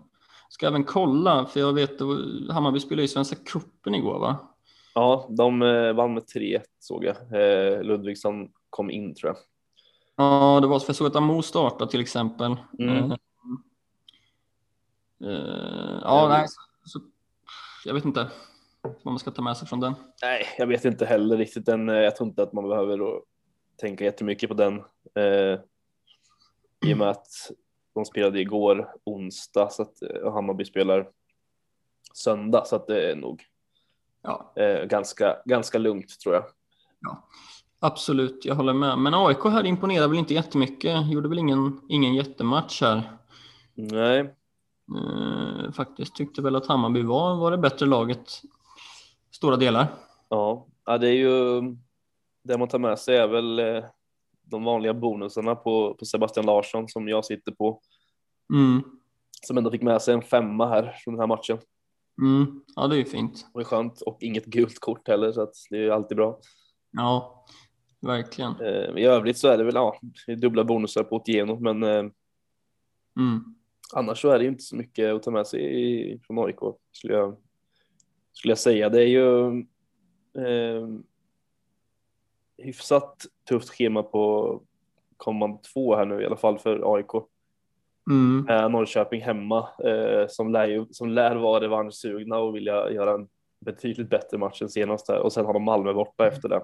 [0.49, 4.49] Ska även kolla, för jag vet att Hammarby spelade i Svenska cupen igår va?
[4.95, 7.17] Ja, de eh, vann med 3-1 såg jag.
[7.17, 9.37] Eh, Ludvigsson kom in tror jag.
[10.17, 12.57] Ja, det var för jag såg att Amo startade till exempel.
[12.79, 12.97] Mm.
[12.97, 13.17] Uh,
[15.23, 17.01] uh, ja, nej, så, så,
[17.85, 18.31] jag vet inte
[18.83, 19.95] vad man ska ta med sig från den.
[20.23, 21.67] Nej, jag vet inte heller riktigt.
[21.67, 23.21] Den, jag tror inte att man behöver
[23.77, 24.79] tänka jättemycket på den.
[25.19, 25.61] Uh,
[26.87, 27.27] I och med att
[27.95, 31.09] de spelade igår onsdag så att och Hammarby spelar
[32.15, 33.43] söndag så att det är nog
[34.23, 34.53] ja.
[34.89, 36.45] ganska, ganska lugnt tror jag.
[37.01, 37.29] Ja.
[37.85, 38.99] Absolut, jag håller med.
[38.99, 41.13] Men AIK här imponerar väl inte jättemycket.
[41.13, 43.03] Gjorde väl ingen, ingen jättematch här.
[43.75, 44.35] Nej.
[44.97, 48.43] Eh, faktiskt tyckte väl att Hammarby var, var det bättre laget
[49.35, 49.95] stora delar.
[50.29, 51.61] Ja, ja det är ju
[52.45, 53.85] det man tar med sig är väl eh,
[54.43, 57.81] de vanliga bonusarna på, på Sebastian Larsson som jag sitter på.
[58.55, 58.83] Mm.
[59.47, 61.59] Som ändå fick med sig en femma här från den här matchen.
[62.23, 62.63] Mm.
[62.77, 63.47] Ja, det är ju fint.
[63.55, 66.41] Det är skönt och inget gult kort heller så att det är ju alltid bra.
[66.91, 67.45] Ja,
[68.03, 68.61] Verkligen.
[68.61, 70.01] Eh, I övrigt så är det väl ja,
[70.37, 72.05] dubbla bonusar på Otieno, men eh,
[73.19, 73.45] mm.
[73.95, 76.59] annars så är det ju inte så mycket att ta med sig från AIK
[76.93, 77.37] skulle jag,
[78.33, 78.89] skulle jag säga.
[78.89, 79.59] Det är ju
[80.47, 80.89] eh,
[82.59, 84.61] hyfsat tufft schema på
[85.17, 87.11] kommande två här nu i alla fall för AIK.
[88.11, 88.49] Mm.
[88.49, 93.29] Eh, Norrköping hemma eh, som, lär som lär vara revanschsugna och vilja göra en
[93.61, 96.63] betydligt bättre match än senast här och sen har de Malmö borta efter det.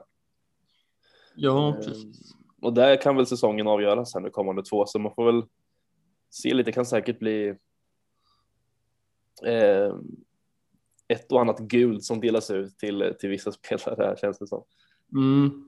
[1.36, 2.34] Ja, ehm, precis.
[2.62, 5.44] Och där kan väl säsongen avgöras här nu kommande två, så man får väl
[6.30, 7.48] se lite, det kan säkert bli
[9.46, 9.94] eh,
[11.08, 14.64] ett och annat guld som delas ut till, till vissa spelare här känns det som.
[15.12, 15.64] Mm.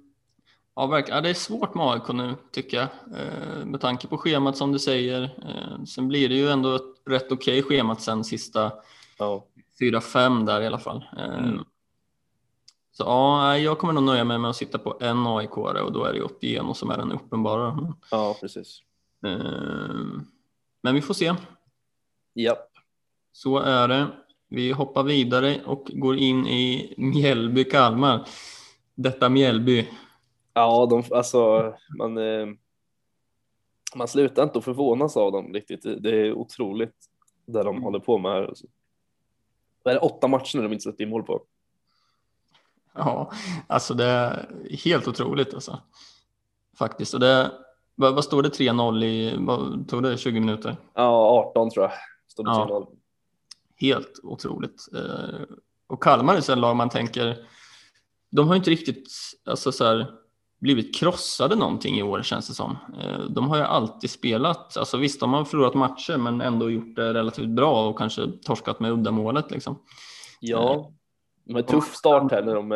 [0.74, 1.16] Ja, verkligen.
[1.16, 2.88] Ja, det är svårt med AIK nu tycker jag,
[3.20, 5.22] eh, med tanke på schemat som du säger.
[5.22, 8.72] Eh, sen blir det ju ändå ett rätt okej okay schemat sen sista
[9.18, 9.46] ja.
[9.78, 11.04] fyra, fem där i alla fall.
[11.18, 11.64] Eh, mm.
[12.92, 16.04] Så ja, jag kommer nog nöja mig med att sitta på en aik och då
[16.04, 17.94] är det Otieno som är den uppenbara.
[18.10, 18.82] Ja, precis.
[20.82, 21.34] Men vi får se.
[22.32, 22.56] Ja.
[23.32, 24.06] Så är det.
[24.52, 28.28] Vi hoppar vidare och går in i Mjällby-Kalmar.
[28.94, 29.88] Detta Mjällby.
[30.54, 32.46] Ja, de, alltså man, eh,
[33.94, 35.82] man slutar inte att förvånas av dem riktigt.
[35.82, 36.94] Det är otroligt
[37.46, 38.54] det de håller på med här.
[39.84, 41.42] Det är åtta matcher nu de inte släppt in mål på.
[42.94, 43.32] Ja,
[43.66, 44.48] alltså det är
[44.84, 45.80] helt otroligt alltså.
[46.78, 47.14] Faktiskt.
[47.14, 47.52] Och det,
[47.94, 50.76] vad, vad står det 3-0 i, vad tog det 20 minuter?
[50.94, 51.92] Ja, 18 tror jag.
[52.28, 52.90] Stod det ja.
[53.80, 54.88] Helt otroligt.
[54.94, 55.40] Eh,
[55.86, 57.46] och Kalmar är en lag man tänker,
[58.30, 59.08] de har inte riktigt
[59.44, 60.06] alltså så här,
[60.60, 62.76] blivit krossade någonting i år känns det som.
[62.98, 66.96] Eh, de har ju alltid spelat, alltså visst de har förlorat matcher men ändå gjort
[66.96, 69.82] det relativt bra och kanske torskat med uddamålet liksom.
[70.40, 70.92] Ja,
[71.44, 72.68] de har tuff start här när de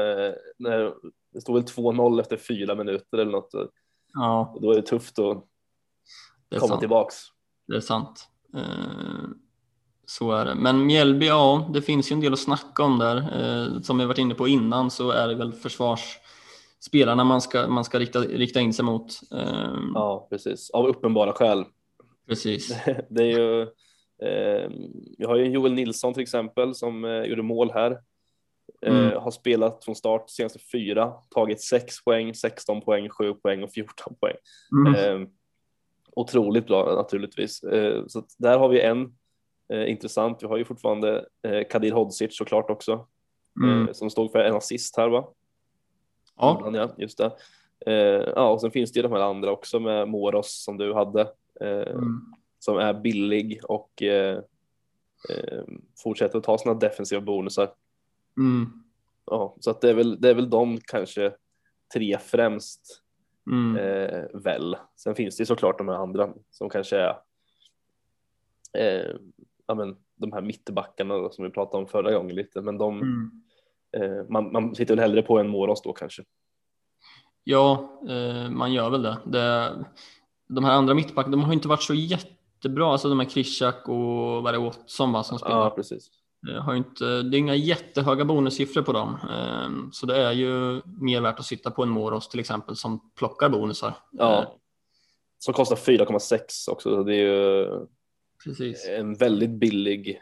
[0.59, 0.95] när
[1.33, 3.51] det står väl 2-0 efter fyra minuter eller något.
[4.13, 4.59] Ja.
[4.61, 5.45] Då är det tufft att
[6.49, 6.81] det komma sant.
[6.81, 7.17] tillbaks.
[7.67, 8.29] Det är sant.
[10.07, 10.55] Så är det.
[10.55, 13.17] Men Mjällby, ja, det finns ju en del att snacka om där.
[13.17, 17.85] Eh, som vi varit inne på innan så är det väl försvarsspelarna man ska, man
[17.85, 19.21] ska rikta, rikta in sig mot.
[19.33, 20.71] Eh, ja, precis.
[20.71, 21.65] Av uppenbara skäl.
[22.29, 22.77] Precis.
[23.11, 23.63] det är ju,
[24.23, 24.71] eh,
[25.19, 27.99] vi har ju Joel Nilsson till exempel som eh, gjorde mål här
[28.87, 29.13] Mm.
[29.13, 33.73] Eh, har spelat från start senaste fyra, tagit 6 poäng, 16 poäng, 7 poäng och
[33.73, 34.37] 14 poäng.
[34.73, 35.23] Mm.
[35.23, 35.29] Eh,
[36.17, 37.59] otroligt bra naturligtvis.
[38.07, 39.13] Så där har vi en
[39.73, 40.43] eh, intressant.
[40.43, 43.07] Vi har ju fortfarande eh, Kadir Hodzic såklart också,
[43.63, 43.89] mm.
[43.89, 45.29] Eh, som stod för en assist här va?
[46.37, 46.71] Ja.
[46.75, 47.33] ja just det.
[48.37, 51.33] ja, och sen finns det ju de här andra också med Moros som du hade,
[51.61, 52.21] mm.
[52.59, 54.03] som är billig och
[56.03, 57.75] fortsätter att ta sina defensiva bonusar.
[58.37, 58.67] Mm.
[59.27, 61.33] Ja, så att det är väl, det är väl de kanske
[61.95, 63.05] tre främst.
[63.51, 63.77] Mm.
[63.77, 64.77] Eh, väl.
[64.97, 67.17] Sen finns det såklart de här andra som kanske är
[68.79, 69.17] eh,
[69.67, 73.31] ja, men, de här mittbackarna som vi pratade om förra gången lite, men de, mm.
[73.97, 76.23] eh, man, man sitter väl hellre på en Moros då kanske.
[77.45, 79.19] Ja, eh, man gör väl det.
[79.25, 79.73] det.
[80.49, 84.43] de här andra mittbackarna, de har inte varit så jättebra, alltså de här Krishak och
[84.43, 85.65] vad det, Watson va, som spelar.
[85.65, 86.11] Ja, precis.
[86.51, 90.83] Eh, Har inte, det är inga jättehöga bonussiffror på dem, eh, så det är ju
[90.85, 93.95] mer värt att sitta på en Moros till exempel som plockar bonusar.
[94.11, 94.55] Ja.
[95.39, 96.39] Som kostar 4,6
[96.71, 97.05] också.
[97.05, 97.69] Det är ju
[98.45, 98.89] Precis.
[98.89, 100.21] en väldigt billig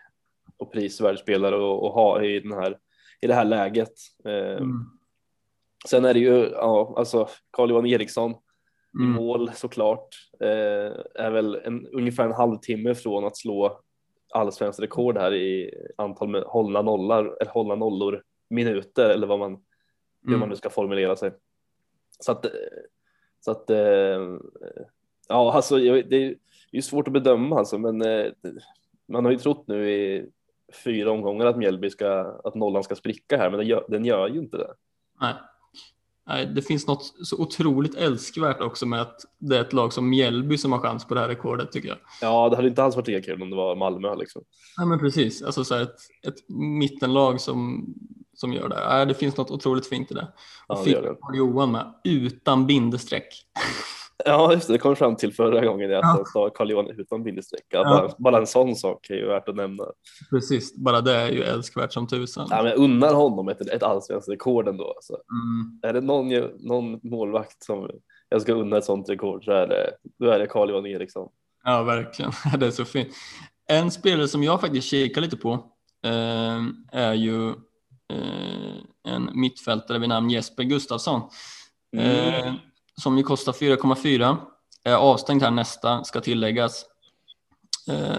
[0.56, 2.78] och prisvärd spelare att, ha i, den här,
[3.20, 3.92] i det här läget.
[4.24, 4.84] Eh, Mm.
[5.88, 9.10] Sen är det ju, ja, alltså Carl-Johan Eriksson i Mm.
[9.12, 10.08] mål såklart.
[10.40, 10.92] Eh,
[11.24, 13.80] är väl en, ungefär en halvtimme från att slå
[14.34, 19.50] allsvenskt rekord här i antal med hållna nollar, eller hållna nollor minuter eller vad man,
[20.22, 20.40] hur Mm.
[20.40, 21.32] man nu ska formulera sig.
[22.20, 22.46] Så att,
[23.40, 24.36] så att eh,
[25.28, 26.34] ja, alltså jag-
[26.72, 28.26] det är svårt att bedöma alltså, men eh,
[29.08, 30.26] man har ju trott nu i
[30.84, 34.28] fyra omgångar att Mjällby ska, att nollan ska spricka här, men den gör, den gör
[34.28, 34.70] ju inte det.
[35.20, 35.34] Nej.
[36.26, 40.10] Nej, det finns något så otroligt älskvärt också med att det är ett lag som
[40.10, 41.98] Mjällby som har chans på det här rekordet tycker jag.
[42.20, 44.42] Ja, det hade inte alls varit lika kul om det var Malmö liksom.
[44.78, 45.42] Nej, men precis.
[45.42, 47.86] Alltså så här ett, ett mittenlag som,
[48.34, 48.88] som gör det.
[48.88, 50.28] Nej, det finns något otroligt fint i det.
[50.68, 51.38] Ja, Och det fick gör det.
[51.38, 53.46] Johan med utan bindestreck.
[54.24, 56.24] Ja, just det, det kom fram till förra gången att Ja.
[56.32, 57.64] sa Carl-Johan utan bindestreck.
[57.68, 57.84] Ja.
[57.84, 59.84] Bara, bara en sån sak är ju värt att nämna.
[60.30, 62.46] Precis, bara det är ju älskvärt som tusan.
[62.50, 64.92] Ja, men jag unnar honom ett, ett allsvenskt rekord ändå.
[64.96, 65.12] Alltså.
[65.12, 65.80] Mm.
[65.82, 66.28] Är det någon,
[66.68, 67.90] någon målvakt som
[68.28, 71.28] jag ska unna ett sånt rekord så är det, då är det Carl-Johan Eriksson.
[71.64, 72.32] Ja, verkligen.
[72.58, 73.08] Det är så fint.
[73.68, 75.52] En spelare som jag faktiskt kikar lite på
[76.04, 76.60] eh,
[76.92, 78.74] är ju eh,
[79.08, 81.20] en mittfältare vid namn Jesper Gustafsson.
[81.96, 82.54] Eh,
[83.00, 84.36] som ju kostar 4,4.
[84.84, 86.84] Är avstängd här nästa, ska tilläggas.
[87.88, 88.18] Eh,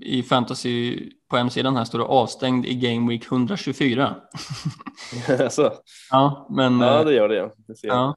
[0.00, 0.98] I fantasy
[1.30, 4.16] på hemsidan här står det avstängd i Game Week 124.
[5.40, 5.72] alltså,
[6.10, 7.36] Ja, men, ja, eh, det gör det.
[7.36, 7.50] Ja.
[7.56, 8.16] Det ser ja.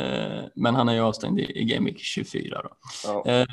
[0.00, 2.62] Eh, men han är ju avstängd i, i Game Week 24.
[2.62, 2.70] Då.
[3.04, 3.24] Ja.
[3.26, 3.46] Eh,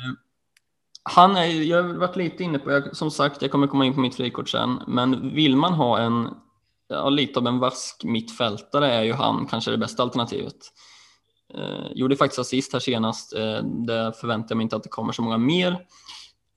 [1.02, 3.94] han är, jag har varit lite inne på, jag, som sagt, jag kommer komma in
[3.94, 6.28] på mitt frikort sen, men vill man ha en,
[6.88, 10.56] ja, lite av en vask mittfältare är ju han kanske det bästa alternativet.
[11.54, 15.12] Eh, gjorde faktiskt assist här senast, eh, det förväntar jag mig inte att det kommer
[15.12, 15.78] så många mer.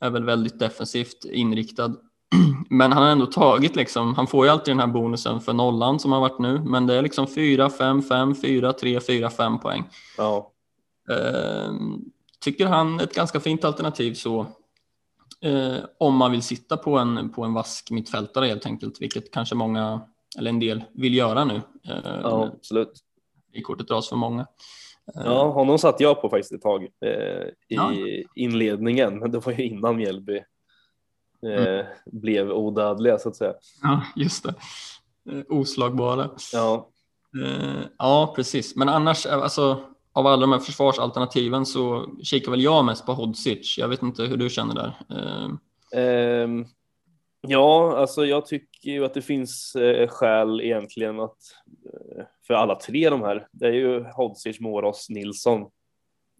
[0.01, 1.95] Är väl väldigt defensivt inriktad.
[2.69, 5.99] Men han har ändå tagit liksom, han får ju alltid den här bonusen för nollan
[5.99, 9.59] som har varit nu, men det är liksom 4, 5, 5, 4, 3, 4, 5
[9.59, 9.83] poäng.
[10.17, 10.51] Ja.
[11.09, 11.73] Eh,
[12.39, 14.45] tycker han ett ganska fint alternativ så
[15.41, 19.55] eh, om man vill sitta på en, på en vask mittfältare helt enkelt, vilket kanske
[19.55, 20.01] många
[20.37, 21.61] eller en del vill göra nu.
[21.87, 23.03] Eh, ja, absolut.
[23.53, 24.47] I kortet dras för många.
[25.15, 27.09] Eh, Ja, honom satt jag på faktiskt ett tag eh,
[27.47, 27.91] i Ja.
[28.35, 30.43] inledningen, men det var ju innan Mjällby eh,
[31.63, 31.85] Mm.
[32.05, 33.53] blev odödliga så att säga.
[33.81, 34.53] ja, just det.
[35.31, 36.29] Eh, oslagbara.
[36.53, 36.89] Ja,
[37.45, 38.75] Eh, ja, precis.
[38.75, 39.79] Men annars, eh, alltså,
[40.13, 43.77] av alla de här försvarsalternativen så kikar väl jag mest på Hodzic.
[43.77, 44.93] Jag vet inte hur du känner där.
[47.43, 51.37] Eh, ja, alltså jag tycker ju att det finns eh, skäl egentligen att
[51.93, 53.47] eh, för alla tre de här.
[53.51, 55.69] Det är ju Hodzic, Moros, Nilsson.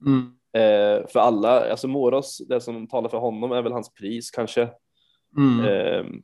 [0.06, 4.32] mm, Eh, för alla, alltså Moros, det som talar för honom är väl hans pris
[4.32, 4.70] kanske.
[5.38, 5.66] mm.
[5.66, 6.24] Ehm,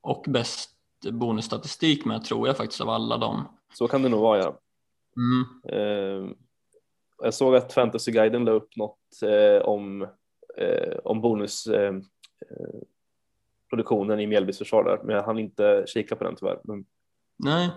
[0.00, 0.70] Och bäst
[1.10, 3.48] bonusstatistik med tror jag faktiskt av alla dem.
[3.74, 4.58] så kan det nog vara ja.
[5.16, 5.72] Mm.
[5.72, 6.34] Ehm,
[7.22, 10.02] jag såg att Fantasyguiden la upp något eh, om,
[10.56, 11.94] eh, om bonus eh,
[12.50, 12.80] eh,
[13.70, 16.60] produktionen i Mjällbys försvar där, men jag hann inte kika på den tyvärr.
[16.64, 16.84] Men,
[17.36, 17.70] Nej,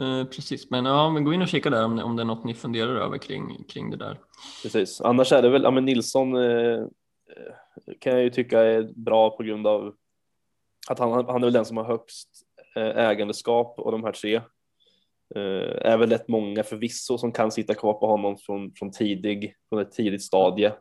[0.00, 0.70] eh, precis.
[0.70, 2.54] Men ja, men gå in och kika där om det, om det är något ni
[2.54, 4.18] funderar över kring, kring det där.
[4.62, 5.00] precis.
[5.00, 7.54] Annars är det väl, ja men Nilsson eh, eh,
[7.98, 9.94] kan jag ju tycka är bra på grund av
[10.88, 12.28] att han, han är väl den som har högst
[12.76, 14.40] eh, ägandeskap och de här tre.
[15.34, 19.54] Eh, är väl rätt många förvisso som kan sitta kvar på honom från, från tidig,
[19.68, 20.72] från ett tidigt stadie.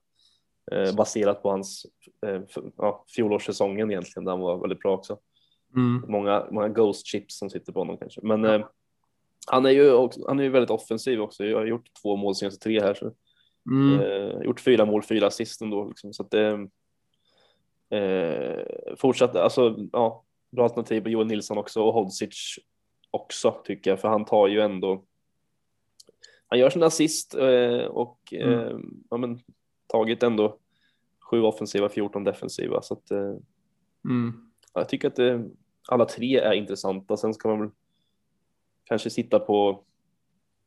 [0.71, 1.85] Eh, baserat på hans
[2.25, 2.41] eh,
[2.77, 5.19] ja, fjolårssäsongen egentligen, där han var väldigt bra också.
[5.75, 6.03] Mm.
[6.07, 8.21] Många, många ghost chips som sitter på honom kanske.
[8.23, 8.65] Men eh,
[9.47, 11.45] han är ju också, han är ju väldigt offensiv också.
[11.45, 12.93] Jag har gjort två mål senaste tre här.
[12.93, 13.11] Så,
[13.69, 13.99] Mm.
[13.99, 15.85] eh, gjort fyra mål, fyra assist ändå.
[15.87, 16.67] Liksom, så att det
[17.97, 22.59] eh, fortsatt, alltså ja, bra alternativ på Joel Nilsson också och Hodzic
[23.11, 25.03] också tycker jag, för han tar ju ändå
[26.47, 28.77] han gör sin assist eh, och eh,
[29.09, 29.39] ja, men,
[29.87, 30.57] tagit ändå
[31.19, 32.81] sju offensiva, 14 defensiva.
[32.81, 33.35] Så att, eh,
[34.05, 34.49] Mm.
[34.73, 35.49] Ja, Jag tycker att det,
[35.87, 37.17] alla tre är intressanta.
[37.17, 37.69] Sen ska man väl
[38.83, 39.83] kanske sitta på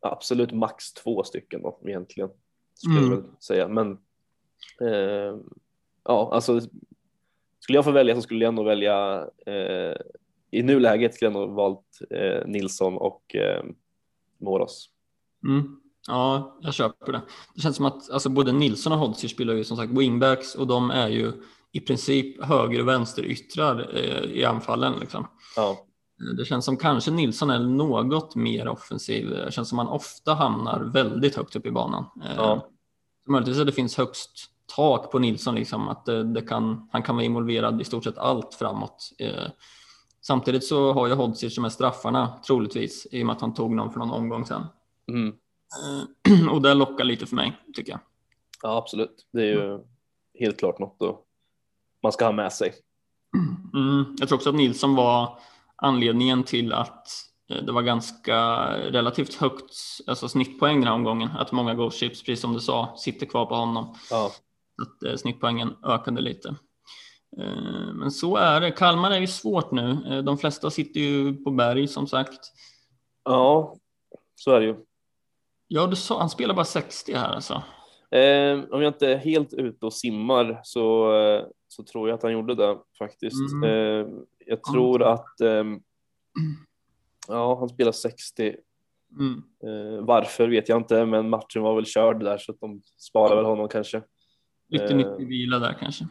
[0.00, 2.30] absolut max två stycken då egentligen.
[2.74, 3.10] Skulle Mm.
[3.10, 3.68] jag väl säga.
[3.68, 3.92] Men
[4.80, 5.36] eh,
[6.04, 6.60] ja, alltså
[7.60, 9.96] skulle jag få välja så skulle jag nog välja eh,
[10.50, 13.64] i nuläget skulle jag nog valt eh, Nilsson och eh,
[14.38, 14.90] Moros.
[15.48, 15.80] Mm.
[16.10, 17.20] Ja, jag köper det.
[17.54, 20.66] Det känns som att alltså, både Nilsson och Hodzic spelar ju som sagt wingbacks och
[20.66, 21.32] de är ju
[21.72, 24.94] i princip höger och vänsteryttrar eh, i anfallen.
[25.00, 25.26] Liksom.
[25.56, 25.70] Ja.
[25.70, 29.30] Eh, det känns som kanske Nilsson är något mer offensiv.
[29.30, 32.04] Det känns som man ofta hamnar väldigt högt upp i banan.
[32.24, 32.66] Eh, Ja.
[33.28, 34.30] Möjligtvis att det finns högst
[34.76, 38.18] tak på Nilsson, liksom, att det, det kan, han kan vara involverad i stort sett
[38.18, 39.12] allt framåt.
[39.18, 39.50] Eh,
[40.22, 43.74] samtidigt så har ju Hodzic de här straffarna troligtvis i och med att han tog
[43.74, 44.62] någon för någon omgång sen.
[45.08, 45.34] Mm.
[45.78, 48.00] Eh, och det lockar lite för mig tycker jag.
[48.62, 49.26] ja, absolut.
[49.32, 49.78] Det är ju
[50.38, 51.16] helt klart något att
[52.02, 52.74] man ska ha med sig.
[53.74, 55.38] Mm, jag tror också att Nilsson var
[55.76, 57.08] anledningen till att
[57.50, 59.74] eh, det var ganska relativt högt
[60.06, 61.28] alltså snittpoäng den här omgången.
[61.38, 63.94] Att många Ghost Chips, precis som du sa, sitter kvar på honom.
[64.10, 64.30] Ja,
[64.82, 66.48] Att eh, snittpoängen ökade lite.
[67.38, 68.70] Eh, Men så är det.
[68.70, 69.90] Kalmar är ju svårt nu.
[70.10, 72.40] Eh, De flesta sitter ju på berg som sagt.
[73.24, 73.76] ja
[74.34, 74.76] så är det ju.
[75.72, 77.54] Ja, du sa, han spelar bara 60 här alltså.
[78.10, 82.22] Eh, om jag inte är helt ute och simmar så, eh, så tror jag att
[82.22, 83.52] han gjorde det faktiskt.
[83.52, 83.64] Mm.
[83.70, 84.06] Eh,
[84.46, 85.80] jag tror att ehm,
[87.28, 88.56] ja, han spelar 60.
[89.18, 89.42] Mm.
[89.64, 93.36] Eh, varför vet jag inte, men matchen var väl körd där så att de sparar
[93.36, 94.02] väl honom kanske.
[94.68, 94.96] Lite Eh.
[94.96, 96.06] nyttig vila där kanske.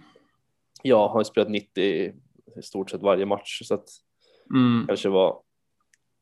[0.84, 2.14] Ja, han har spelat 90 i
[2.64, 3.88] stort sett varje match så att
[4.56, 4.88] Mm.
[4.88, 5.42] kanske var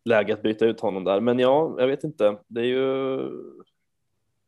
[0.08, 1.20] läge att byta ut honom där.
[1.20, 2.38] Men ja, jag vet inte.
[2.48, 3.20] Det är ju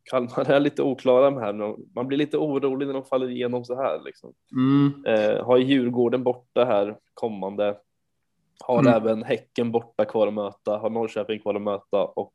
[0.03, 1.75] Kalmar är lite oklara med här.
[1.95, 4.01] Man blir lite orolig när de faller igenom så här.
[4.05, 4.33] Liksom.
[4.51, 5.05] Mm.
[5.05, 7.77] Eh, har Djurgården borta här kommande.
[8.63, 8.93] Har Mm.
[8.93, 10.77] även Häcken borta kvar att möta.
[10.77, 12.33] Har Norrköping kvar att möta och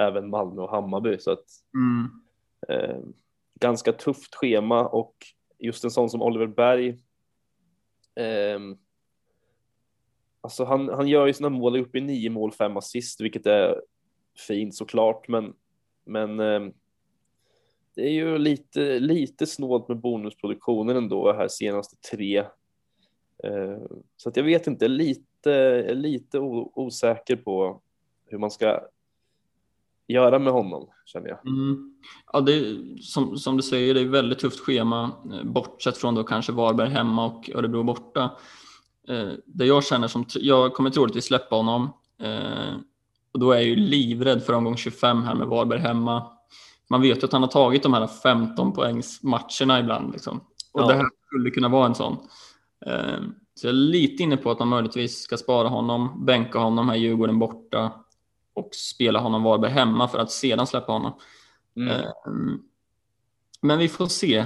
[0.00, 1.18] även Malmö och Hammarby.
[1.18, 2.10] Så att Mm.
[2.68, 2.96] eh,
[3.60, 5.14] ganska tufft schema och
[5.58, 6.98] just en sån som Oliver Berg.
[8.20, 8.76] ehm,
[10.44, 13.80] alltså han, han gör ju sina mål upp i nio mål, fem assist, vilket är
[14.48, 15.54] fint såklart, men,
[16.04, 16.60] men eh,
[17.94, 22.38] det är ju lite, lite snålt med bonusproduktionen ändå här senaste tre.
[23.44, 23.78] Eh,
[24.16, 27.80] så att jag vet inte, lite, lite osäker på
[28.26, 28.80] hur man ska
[30.06, 31.46] göra med honom, känner jag.
[31.46, 31.94] Mm.
[32.32, 36.14] Ja, det är, som, som du säger, det är väldigt tufft schema, eh, bortsett från
[36.14, 38.30] då kanske Varberg hemma och Örebro borta.
[39.08, 42.74] Eh, det jag känner som, jag kommer troligtvis släppa honom eh,
[43.32, 46.26] och då är jag ju livrädd för omgång 25 här med Varberg hemma.
[46.90, 50.40] Man vet ju att han har tagit de här 15 poängs matcherna ibland liksom.
[50.72, 50.86] Och Ja.
[50.86, 52.16] det här skulle kunna vara en sån.
[52.86, 53.20] Eh,
[53.54, 56.96] så jag är lite inne på att man möjligtvis ska spara honom, bänka honom här
[56.96, 57.92] Djurgården borta
[58.54, 61.12] och spela honom Varberg hemma för att sedan släppa honom.
[61.76, 61.88] Mm.
[61.90, 62.60] Ehm,
[63.62, 64.44] Men vi får se.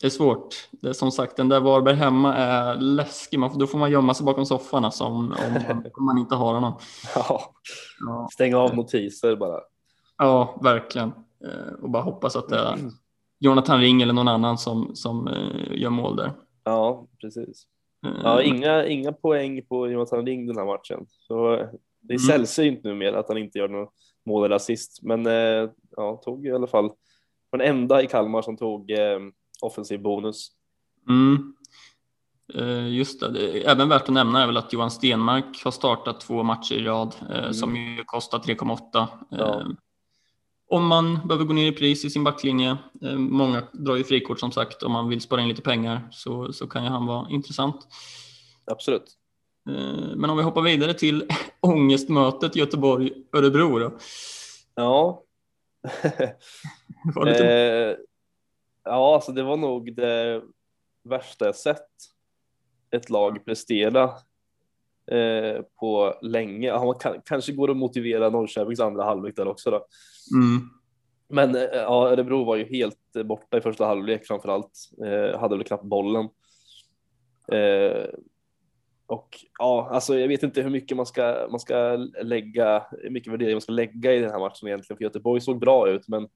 [0.00, 0.68] Det är svårt.
[0.70, 3.38] Det är som sagt, den där Varberg hemma är läskig.
[3.38, 5.14] Man då får man gömma sig bakom soffan alltså, om,
[5.70, 6.72] om, om man inte har honom.
[7.14, 7.40] Ja,
[8.06, 9.60] Ja, stänga av notiser bara.
[10.18, 11.12] ja verkligen.
[11.44, 12.78] Eh, Och bara hoppas att det är
[13.38, 16.32] Jonathan Ring eller någon annan som, som eh, gör mål där.
[16.64, 17.66] Ja, precis.
[18.06, 21.06] Eh, Ja, inga, inga poäng på Jonathan Ring den här matchen.
[21.08, 21.56] Så
[22.00, 22.18] det är Mm.
[22.18, 23.92] sällsynt nu med att han inte gör något
[24.26, 25.02] mål eller assist.
[25.02, 25.24] Men
[25.96, 26.90] ja, tog i alla fall
[27.52, 28.90] den enda i Kalmar som tog
[29.62, 30.48] offensiv bonus.
[31.08, 31.54] Mm.
[32.54, 33.62] Eh, Just det.
[33.66, 37.14] Även värt att nämna är väl att Johan Stenmark har startat två matcher i rad
[37.30, 38.78] eh, som ju kostar 3,8.
[38.96, 39.08] Mm.
[39.30, 39.60] Ja.
[39.60, 39.66] Eh,
[40.70, 42.76] Om man behöver gå ner i pris i sin backlinje,
[43.16, 46.66] många drar ju frikort som sagt, om man vill spara in lite pengar så, så
[46.66, 47.88] kan ju han vara intressant.
[48.64, 49.16] Absolut.
[50.16, 51.24] Men om vi hoppar vidare till
[51.60, 53.92] ångestmötet Göteborg-Örebro då.
[54.74, 55.22] Ja.
[57.14, 57.46] Var det lite...
[57.46, 57.96] eh,
[58.90, 60.42] ja, alltså det var nog det
[61.04, 61.88] värsta jag sett
[62.90, 64.02] ett lag prestera
[65.10, 66.68] eh, på länge.
[66.68, 69.86] Ja, man kan, kanske går att motivera Norrköpings andra halvlek där också då.
[70.34, 70.68] Mm.
[71.28, 74.90] Men eh, ja, Örebro var ju helt borta i första halvlek framför allt.
[75.04, 76.28] Eh, hade väl knappt bollen.
[77.52, 78.08] Eh,
[79.06, 83.32] och ja, alltså jag vet inte hur mycket man ska, man ska lägga, hur mycket
[83.32, 84.96] värdering man ska lägga i den här matchen egentligen.
[84.96, 86.28] För Göteborg såg bra ut, men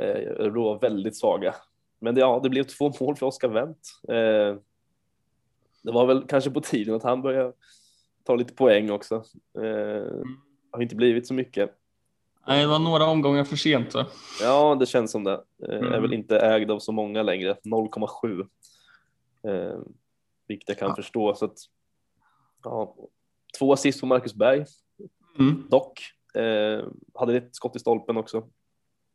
[0.00, 1.54] Örebro var väldigt svaga.
[1.98, 3.78] Men det, ja, det blev två mål för Oskar Wendt.
[4.08, 4.60] Eh,
[5.82, 7.52] det var väl kanske på tiden att han började
[8.24, 9.14] ta lite poäng också.
[9.58, 10.12] Eh,
[10.72, 11.74] har inte blivit så mycket.
[12.48, 13.94] Nej, det var några omgångar för sent.
[13.94, 14.06] Va?
[14.42, 15.32] Ja, det känns som det.
[15.68, 16.02] Eh, Är Mm.
[16.02, 17.56] väl inte ägd av så många längre.
[17.64, 18.40] 0,7.
[19.48, 19.78] Eh,
[20.48, 20.94] vilket jag kan Ja.
[20.96, 21.34] förstå.
[21.34, 21.58] Så att,
[22.64, 22.96] ja,
[23.58, 24.64] två assist på Marcus Berg
[25.38, 25.66] Mm.
[25.70, 26.00] dock.
[26.34, 26.84] Eh,
[27.14, 28.48] hade ett skott i stolpen också.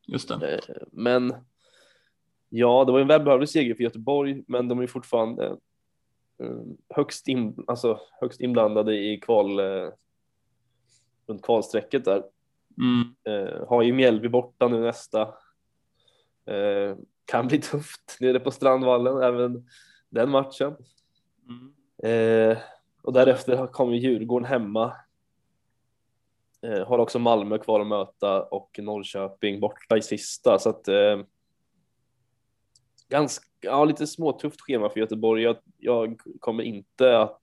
[0.07, 0.53] Just det.
[0.53, 1.33] Eh, men
[2.49, 5.45] ja, det var en välbehövlig seger för Göteborg, men de är fortfarande
[6.39, 9.89] eh, högst, in, alltså, högst inblandade i kval, eh,
[11.27, 12.23] runt kvalstrecket där.
[12.77, 13.65] Mm.
[13.67, 15.33] Har ju Mjällby borta nu nästa.
[17.25, 19.67] Kan bli tufft nere på Strandvallen, även
[20.09, 20.75] den matchen.
[21.47, 22.57] Mm.
[23.01, 24.93] Och därefter kommer Djurgården hemma.
[26.61, 31.19] Eh, har också Malmö kvar att möta och Norrköping borta i sista så att eh,
[33.09, 35.43] ganska, ja, lite småtufft schema för Göteborg.
[35.43, 37.41] Jag, jag kommer inte att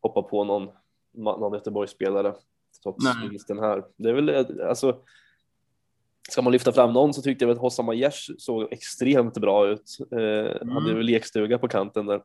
[0.00, 0.68] hoppa på någon,
[1.12, 2.34] någon Göteborgsspelare
[2.82, 3.84] trots vinsten här.
[3.96, 5.00] Det är väl alltså.
[6.30, 9.98] Ska man lyfta fram någon så tyckte jag att Hossam Majers såg extremt bra ut.
[10.12, 10.68] Eh, mm.
[10.68, 12.22] Hade väl lekstuga på kanten där.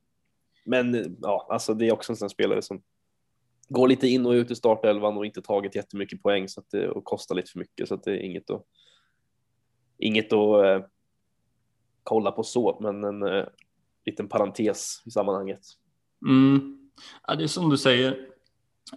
[0.65, 2.81] Men ja, alltså det är också en sån spelare som
[3.69, 6.89] går lite in och ut i startelvan och inte tagit jättemycket poäng så att det,
[6.89, 8.65] och kostar lite för mycket så att det är inget att
[9.99, 10.85] inget att eh,
[12.03, 13.45] kolla på så, men en eh,
[14.05, 15.61] liten parentes i sammanhanget.
[16.27, 16.77] Mm.
[17.27, 18.25] Ja, det är som du säger.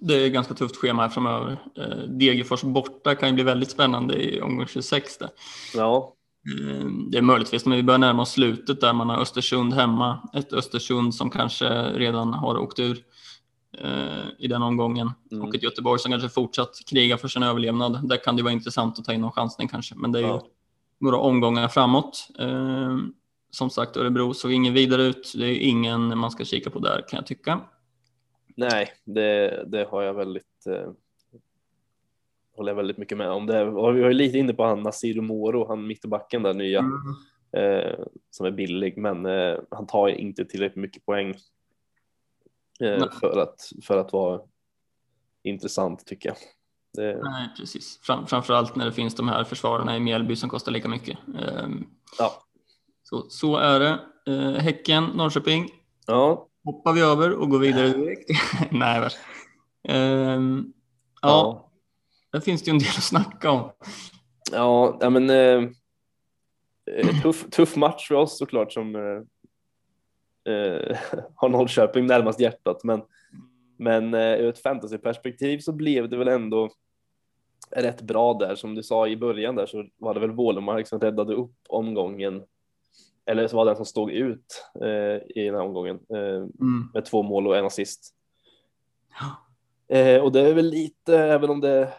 [0.01, 1.59] Det är ganska tufft schema här framöver.
[1.79, 5.19] Eh, Degerfors borta kan ju bli väldigt spännande i omgång 26.
[5.19, 5.31] Där.
[5.75, 6.15] Ja.
[6.51, 10.29] Eh, det är möjligtvis, men vi börjar närma oss slutet där man har Östersund hemma.
[10.35, 13.05] Ett Östersund som kanske redan har åkt ur
[14.39, 15.45] i den omgången mm.
[15.45, 18.09] och ett Göteborg som kanske fortsatt kriga för sin överlevnad.
[18.09, 20.47] Där kan det vara intressant att ta in någon chansning kanske, men det är ja.
[20.99, 22.29] några omgångar framåt.
[22.39, 22.97] Eh,
[23.51, 25.33] som sagt, Örebro såg ingen vidare ut.
[25.37, 27.61] Det är ingen man ska kika på där kan jag tycka.
[28.57, 30.93] Nej, det, det har jag väldigt eh,
[32.57, 33.47] håller jag väldigt mycket med om.
[33.47, 36.79] Det, och vi var ju lite inne på han Nasir Moro, han mittbacken där nya,
[36.79, 36.95] mm.
[37.57, 41.35] eh, som är billig, men eh, han tar inte tillräckligt mycket poäng
[42.83, 44.41] eh, för, att, för att vara
[45.43, 46.37] intressant tycker jag.
[46.95, 47.21] Det...
[47.23, 47.99] Nej, precis.
[48.03, 51.19] Fram, framförallt när det finns de här försvararna i Mjällby som kostar lika mycket.
[51.27, 51.87] Um,
[52.19, 52.43] ja.
[53.03, 53.99] så, så är det.
[54.29, 55.71] Uh, häcken, Norrköping.
[56.07, 56.49] Ja.
[56.65, 58.31] Hoppar vi över och går vidare direkt.
[58.71, 59.09] Nej,
[59.89, 60.73] um,
[61.23, 61.29] ja.
[61.29, 61.71] ja.
[62.33, 63.71] Där finns det ju en del att snacka om.
[64.53, 65.69] Ja, ja men eh,
[67.23, 68.97] tuff, tuff match för oss såklart som
[70.45, 70.97] eh,
[71.35, 72.85] har Norrköping närmast hjärtat.
[72.85, 73.03] Men,
[73.77, 76.71] men eh, ur ett fantasyperspektiv så blev det väl ändå
[77.77, 78.55] rätt bra där.
[78.55, 82.43] Som du sa i början där så var det väl Wålemark som räddade upp omgången.
[83.27, 86.91] Eller så var det den som stod ut eh, i den här omgången eh, mm.
[86.95, 88.15] med två mål och en assist.
[89.89, 91.93] Eh, och det är väl lite, även om det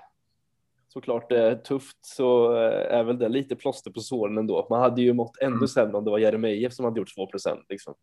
[0.88, 4.68] såklart är tufft så eh, är väl det lite plåster på såren ändå.
[4.70, 5.68] Man hade ju mått ännu mm.
[5.68, 7.66] sämre om det var Jeremejeff som hade gjort 2 procent.
[7.70, 7.94] Liksom.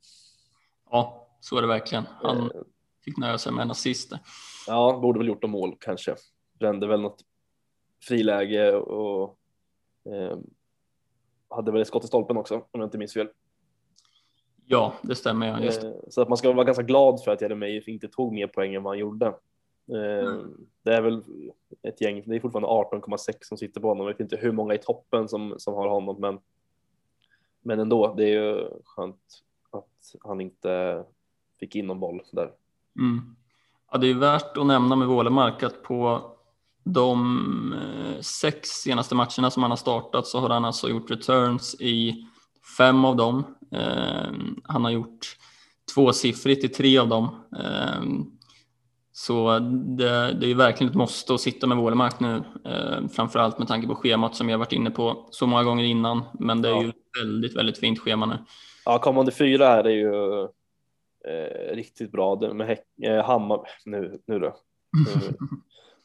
[0.91, 2.05] Ja, så är det verkligen.
[2.07, 2.62] Han eh.
[3.05, 4.12] fick nöja sig med en assist.
[4.66, 6.14] Ja, borde väl gjort en mål kanske.
[6.59, 7.24] Brände väl något
[8.03, 9.38] friläge och
[10.05, 10.38] eh,
[11.49, 13.28] hade väl ett skott i stolpen också om jag inte minns fel.
[14.66, 15.47] Ja, det stämmer.
[15.47, 15.84] Ja, just.
[15.84, 18.74] Eh, så att man ska vara ganska glad för att Jeremejeff inte tog mer poäng
[18.74, 19.26] än vad han gjorde.
[19.93, 20.66] Eh, mm.
[20.82, 21.22] Det är väl
[21.82, 24.07] ett gäng, det är fortfarande 18,6 som sitter på honom.
[24.07, 26.38] Jag vet inte hur många i toppen som, som har honom, men,
[27.61, 29.43] men ändå, det är ju skönt
[30.15, 31.05] att han inte
[31.61, 32.51] fick in någon boll där.
[32.99, 33.37] Mm.
[33.93, 36.31] Ja, det är värt att nämna med Wålemark att på
[36.85, 41.77] de eh, sex senaste matcherna som han har startat så har han alltså gjort returns
[41.81, 42.27] i
[42.79, 43.45] fem av dem.
[43.73, 44.33] Eh,
[44.65, 45.37] han har gjort
[45.95, 47.45] tvåsiffrigt i tre av dem.
[47.59, 48.03] Eh,
[49.13, 49.59] så
[49.99, 53.87] det, det är verkligen ett måste att sitta med Wålemark nu, eh, framförallt med tanke
[53.87, 56.23] på schemat som jag varit inne på så många gånger innan.
[56.33, 56.93] Men det är ju
[57.23, 58.39] väldigt, väldigt fint schema nu.
[58.91, 60.43] Ja, kommande fyra här är ju
[61.24, 62.53] eh, riktigt bra.
[62.53, 64.57] Med häck, eh, Hammar, nu, nu då.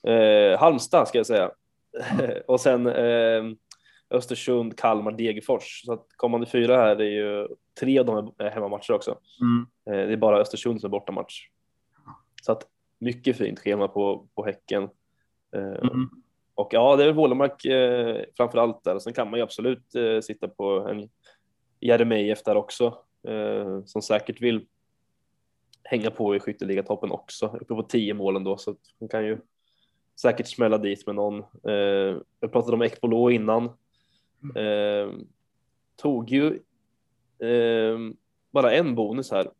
[0.12, 1.52] eh, Halmstad ska jag säga.
[2.48, 3.44] och sen eh,
[4.10, 5.82] Östersund, Kalmar, Degerfors.
[5.86, 7.48] Så att kommande fyra här är ju
[7.80, 9.18] tre av dem är hemmamatcher också.
[9.42, 9.66] Mm.
[9.90, 11.50] Eh, det är bara Östersund som är bortamatch.
[12.42, 12.68] Så att
[13.00, 14.84] mycket fint schema på, på Häcken.
[15.56, 16.10] Eh, mm.
[16.56, 19.00] Och ja, det är Wålemark eh, framför allt där.
[19.00, 21.10] Sen kan man ju absolut eh, sitta på en
[21.86, 24.66] Jeremejeff där också, eh, som säkert vill
[25.84, 29.38] hänga på i skytteligatoppen också, uppe på tio målen då, så hon kan ju
[30.22, 31.40] säkert smälla dit med någon.
[31.68, 33.66] Eh, jag pratade om Ekpolo innan.
[34.56, 35.14] Eh,
[35.96, 36.60] tog ju
[38.52, 39.52] bara en bonus här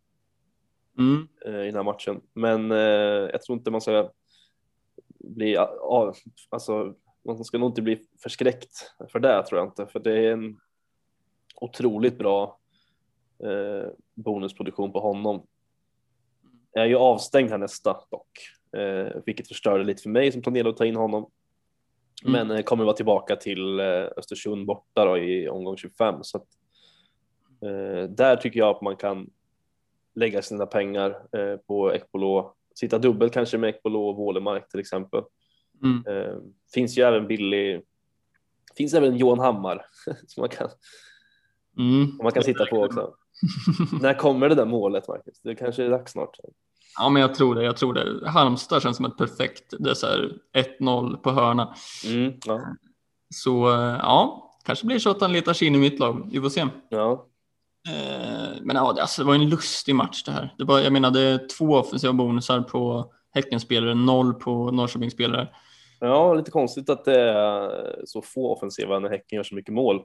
[0.98, 1.28] mm.
[1.46, 2.22] I den här matchen.
[2.34, 2.70] Men
[3.32, 4.12] jag tror inte man ska
[5.20, 5.58] bli,
[6.50, 6.96] alltså
[7.26, 10.58] man ska nog inte bli förskräckt för det tror jag inte, för det är en
[11.56, 12.60] otroligt bra
[13.44, 15.48] eh, bonusproduktion på honom.
[16.74, 20.70] Jag är ju avstängd här nästa dock, eh, vilket förstörde lite för mig som planerade
[20.70, 21.32] att ta in honom.
[22.26, 22.48] Mm.
[22.48, 26.48] Men eh, kommer vara tillbaka till eh, Östersund borta då i omgång 25 så att,
[27.62, 29.30] eh, där tycker jag att man kan
[30.16, 31.22] lägga sina pengar
[31.68, 35.24] på Ekpolo, sitta dubbelt kanske med Ekpolo och Wålemark till exempel.
[35.84, 36.04] Mm.
[36.74, 37.82] Finns ju även Billy,
[38.76, 39.86] finns även Johan Hammar
[40.28, 40.70] som man kan,
[41.78, 42.18] mm.
[42.24, 43.14] man kan sitta på också.
[44.02, 45.42] När kommer det där målet Marcus?
[45.42, 46.38] Det kanske är dags snart.
[47.00, 47.64] Ja, men jag tror det.
[47.64, 48.30] Jag tror det.
[48.30, 49.74] Halmstad känns som ett perfekt.
[49.80, 50.32] Det är så här
[50.80, 51.76] 1-0 på hörna.
[52.06, 52.62] Mm, ja.
[53.36, 53.52] Så
[54.02, 56.30] ja, kanske blir så att han letar sig in i mitt lag.
[56.32, 56.68] Vi får se.
[56.90, 57.28] Ja.
[57.88, 60.54] Eh, men ja, alltså, det var en lustig match det här.
[60.58, 65.50] Det var, jag är två offensiva bonusar på Häckenspelare, noll på Norrköpingsspelare.
[66.00, 70.02] Ja, lite konstigt att det är så få offensiva när Häcken gör så mycket mål.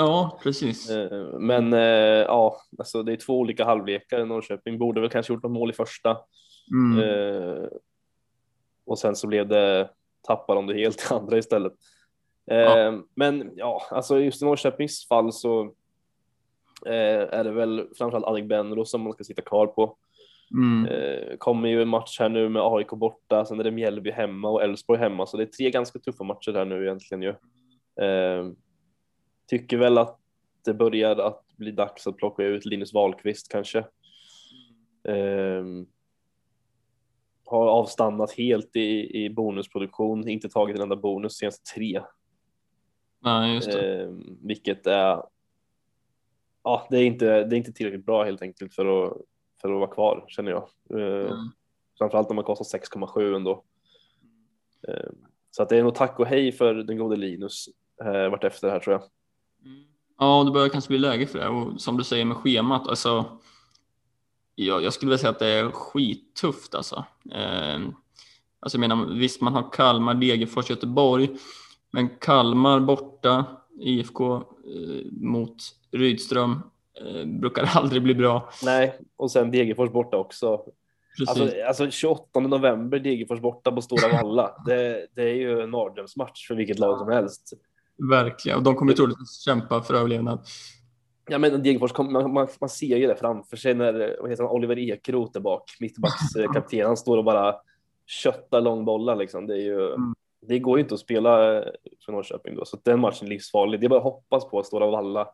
[0.00, 0.90] Ja, precis.
[0.90, 1.80] Eh, men eh,
[2.26, 4.24] ja, alltså det är två olika halvlekar.
[4.24, 6.18] Norrköping borde väl kanske gjort något mål i första.
[6.72, 7.68] Mm.
[8.86, 9.90] Och sen så blev det,
[10.26, 11.72] tappade de det helt i andra istället.
[12.44, 13.02] Ja.
[13.16, 15.74] Men ja, alltså just i Norrköpings fall så
[16.86, 19.96] Eh, är det väl framförallt Alec Benro som man ska sitta kvar på.
[20.54, 20.86] Mm.
[20.86, 24.48] Eh, kommer ju en match här nu med AIK borta, sen är det Mjällby hemma
[24.48, 27.34] och Elfsborg hemma, så det är tre ganska tuffa matcher här nu egentligen ju.
[29.50, 30.18] Tycker väl att
[30.64, 33.78] det börjar att bli dags att plocka ut Linus Wahlqvist kanske.
[35.04, 35.64] Eh,
[37.44, 42.02] har avstannat helt i, i bonusproduktion, inte tagit en enda bonus senaste tre.
[43.20, 44.02] Nej, just det.
[44.02, 44.10] Eh,
[44.42, 45.22] vilket är
[46.62, 49.16] ja, det är inte, det är inte tillräckligt bra helt enkelt för att,
[49.60, 50.68] för att vara kvar känner jag.
[50.90, 51.50] Eh, mm.
[51.98, 53.64] Framförallt om man kostar 6,7 ändå.
[55.50, 57.68] Så att det är nog tack och hej för den gode Linus
[58.04, 59.02] eh, vart efter här tror jag.
[60.18, 63.24] Ja, det börjar kanske bli läge för det och som du säger med schemat, alltså.
[64.54, 67.04] Ja, jag skulle vilja säga att det är skittufft alltså.
[67.34, 67.80] Eh,
[68.60, 71.28] alltså jag menar, visst man har Kalmar, Degerfors, Göteborg,
[71.90, 73.44] men Kalmar borta,
[73.80, 74.42] IFK eh,
[75.10, 75.56] mot
[75.92, 76.62] Rydström
[77.00, 78.50] eh, brukar aldrig bli bra.
[78.62, 80.64] Nej, och sen Degerfors borta också.
[81.28, 84.56] Alltså, alltså 28 november Degerfors borta på Stora Valla.
[84.66, 87.52] det, det är ju en mardrömsmatch för vilket lag som helst.
[88.08, 90.40] Verkligen, och de kommer troligtvis kämpa för överlevnad.
[91.28, 94.52] Ja, men Degerfors, man, man, man, ser ju det framför sig när vad heter han,
[94.52, 96.86] Oliver Ekroth är bak, mittbackskapten.
[96.86, 97.54] Han står och bara
[98.06, 99.46] köttar långbollar liksom.
[99.46, 100.14] Det är ju mm
[100.48, 101.36] det går ju inte att spela
[102.04, 103.80] för Norrköping då, så den matchen är livsfarlig.
[103.80, 105.28] Det är bara att hoppas på att Stora Valla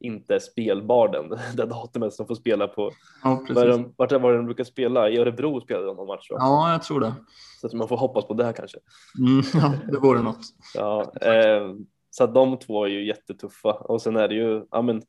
[0.00, 2.90] inte är spelbar den, det datumet som får spela på.
[3.22, 5.10] Ja, de, vart var de brukar spela?
[5.10, 6.30] I Örebro spelade de någon match?
[6.30, 6.36] Va?
[6.40, 7.14] Ja, jag tror det.
[7.60, 8.78] Så att man får hoppas på det här kanske.
[9.18, 10.44] Mm, ja, det vore något.
[10.74, 11.74] ja, eh,
[12.14, 15.02] så att de två är ju jättetuffa och sen är det ju, ja men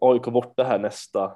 [0.00, 1.32] AIK borta här nästa.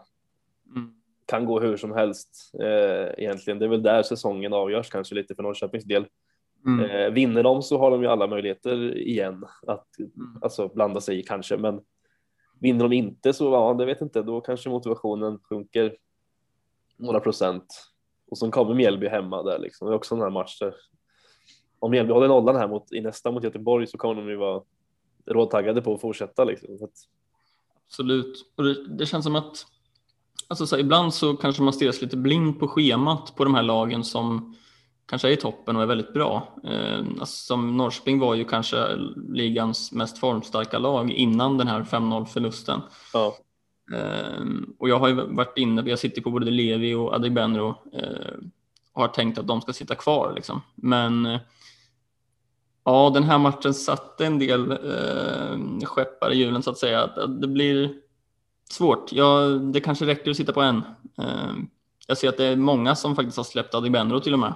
[0.76, 0.94] Mm.
[1.26, 3.58] Kan gå hur som helst eh, egentligen.
[3.58, 6.06] Det är väl där säsongen avgörs kanske lite för Norrköpings del.
[6.66, 6.90] Mm.
[6.90, 10.38] Eh, vinner de så har de ju alla möjligheter igen att mm.
[10.42, 11.80] alltså, blanda sig i kanske, men
[12.60, 15.96] vinner de inte så ja, det vet inte, då kanske motivationen sjunker
[16.96, 17.66] några procent.
[18.30, 19.88] Och så kommer Mjällby hemma där liksom.
[19.88, 20.74] Det är också en här match där
[21.78, 24.62] om Mjällby håller nollan här mot, i nästa mot Göteborg så kommer de ju vara
[25.26, 26.74] råtaggade på att fortsätta liksom.
[26.74, 26.90] Att...
[27.86, 29.66] Absolut, och det, det, känns som att
[30.48, 33.54] alltså, så här, ibland så kanske man stirrar sig lite blind på schemat på de
[33.54, 34.56] här lagen som
[35.06, 36.54] kanske är i toppen och är väldigt bra.
[36.64, 38.96] Eh, alltså, som Norrköping var ju kanske
[39.28, 42.80] ligans mest formstarka lag innan den här 5-0 förlusten.
[43.12, 43.36] Ja.
[43.94, 44.44] Eh,
[44.78, 48.36] och jag har ju varit inne, jag sitter på både Levi och Adegbenro eh,
[48.92, 50.62] och har tänkt att de ska sitta kvar liksom.
[50.74, 51.38] Men
[52.84, 57.06] ja, den här matchen satte en del eh, skeppar i hjulen så att säga.
[57.26, 57.94] Det blir
[58.70, 59.12] svårt.
[59.12, 60.82] Ja, det kanske räcker att sitta på en.
[62.06, 64.54] jag ser att det är många som faktiskt har släppt Adegbenro till och med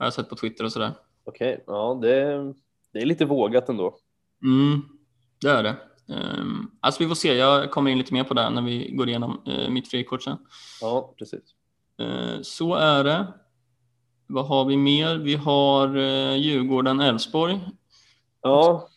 [0.00, 0.92] har jag sett på Twitter och sådär.
[1.24, 2.54] Okej, okay, ja det,
[2.92, 3.96] det är lite vågat ändå.
[4.42, 4.82] Mm,
[5.40, 5.76] det är det.
[6.06, 9.08] Um, alltså vi får se, jag kommer in lite mer på det när vi går
[9.08, 10.36] igenom uh, mitt frikort sen.
[10.80, 11.40] Ja, precis.
[12.02, 13.26] Uh, så är det.
[14.32, 15.18] Vad har vi mer?
[15.18, 17.60] Vi har uh, Djurgården-Elfsborg.
[18.42, 18.88] Ja.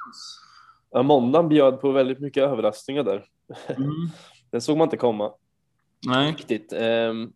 [0.92, 3.26] ja, måndagen bjöd på väldigt mycket överraskningar där.
[3.68, 3.92] Mm.
[4.52, 5.34] Den såg man inte komma.
[6.08, 6.32] Nej.
[6.32, 6.74] Riktigt.
[6.74, 7.34] Um,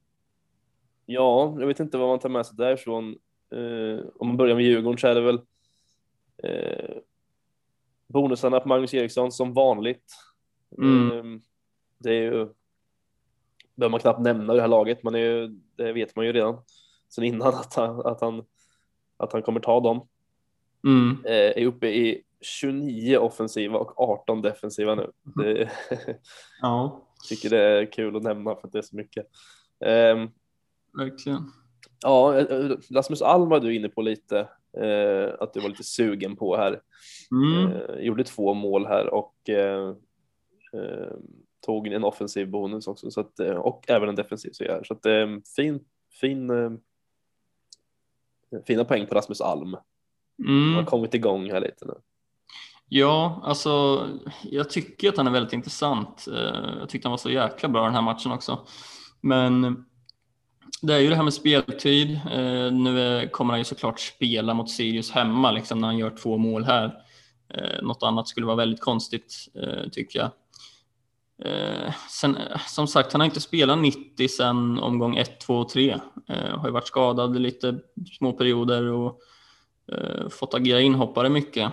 [1.06, 3.16] ja, jag vet inte vad man tar med sig därifrån.
[3.52, 5.40] Eh, om man börjar med Djurgården så är det väl
[6.44, 6.96] eh,
[8.08, 10.14] bonusarna på Magnus Eriksson som vanligt.
[10.78, 11.12] Mm.
[11.12, 11.40] Eh,
[11.98, 12.48] det är ju
[13.76, 16.58] behöver man knappt nämna det här laget, man är ju, det vet man ju redan
[17.10, 18.44] sen innan att han, att han,
[19.18, 20.08] att han kommer ta dem.
[20.88, 21.26] Mm.
[21.26, 25.12] Eh, är uppe i 29 offensiva och 18 defensiva nu.
[25.24, 25.70] Det,
[26.62, 27.08] ja.
[27.30, 29.26] tycker det är kul att nämna för att det är så mycket.
[29.80, 30.30] Um,
[30.98, 31.52] Verkligen.
[32.04, 34.40] Ja, eh, Rasmus Alm var du inne på lite,
[34.78, 36.82] eh, att du var lite sugen på här.
[37.32, 37.72] Mm.
[37.72, 39.90] Eh, gjorde två mål här och eh,
[40.74, 41.14] eh
[41.66, 44.82] tog en offensiv bonus också så att, eh, och även en defensiv så.
[44.84, 45.06] Så att
[45.56, 45.86] fin,
[46.22, 46.52] fin,
[48.68, 49.78] fina poäng på Rasmus Alm.
[50.48, 50.76] Mm.
[50.76, 51.94] har kommit igång här lite nu.
[52.90, 54.06] Ja, alltså
[54.44, 56.28] jag tycker att han är väldigt intressant.
[56.28, 58.60] Eh, jag tyckte han var så jäkla bra den här matchen också.
[59.22, 59.86] Men
[60.82, 62.20] det är ju det här med speltid.
[62.32, 66.38] Eh, nu kommer han ju såklart spela mot Sirius hemma liksom, när han gör två
[66.38, 67.04] mål här.
[67.54, 69.36] Eh, något annat skulle vara väldigt konstigt
[69.92, 70.32] tycker jag.
[72.10, 76.00] Sen, som sagt, han har inte spelat 90 sedan omgång 1, 2 och 3.
[76.28, 77.80] Har ju varit skadad i lite
[78.18, 79.20] små perioder och
[80.32, 81.72] fått agera inhoppare mycket.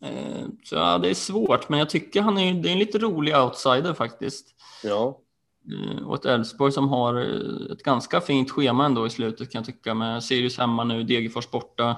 [0.00, 2.98] Eh, så ja, det är svårt, men jag tycker han är, det är en lite
[2.98, 4.54] rolig outsider faktiskt.
[4.82, 5.20] Ja.
[5.72, 9.58] Eh, och ett Elfsborg som har eh, ett ganska fint schema ändå i slutet kan
[9.58, 11.96] jag tycka med Sirius hemma nu, Degerfors borta,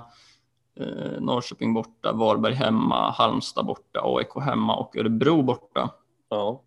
[1.20, 5.90] Norrköping borta, Varberg hemma, Halmstad borta, AIK hemma och Örebro borta.
[6.28, 6.64] Ja.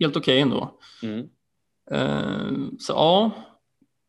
[0.00, 0.80] Helt okej okay ändå.
[1.02, 2.78] Mm.
[2.78, 3.30] Så ja,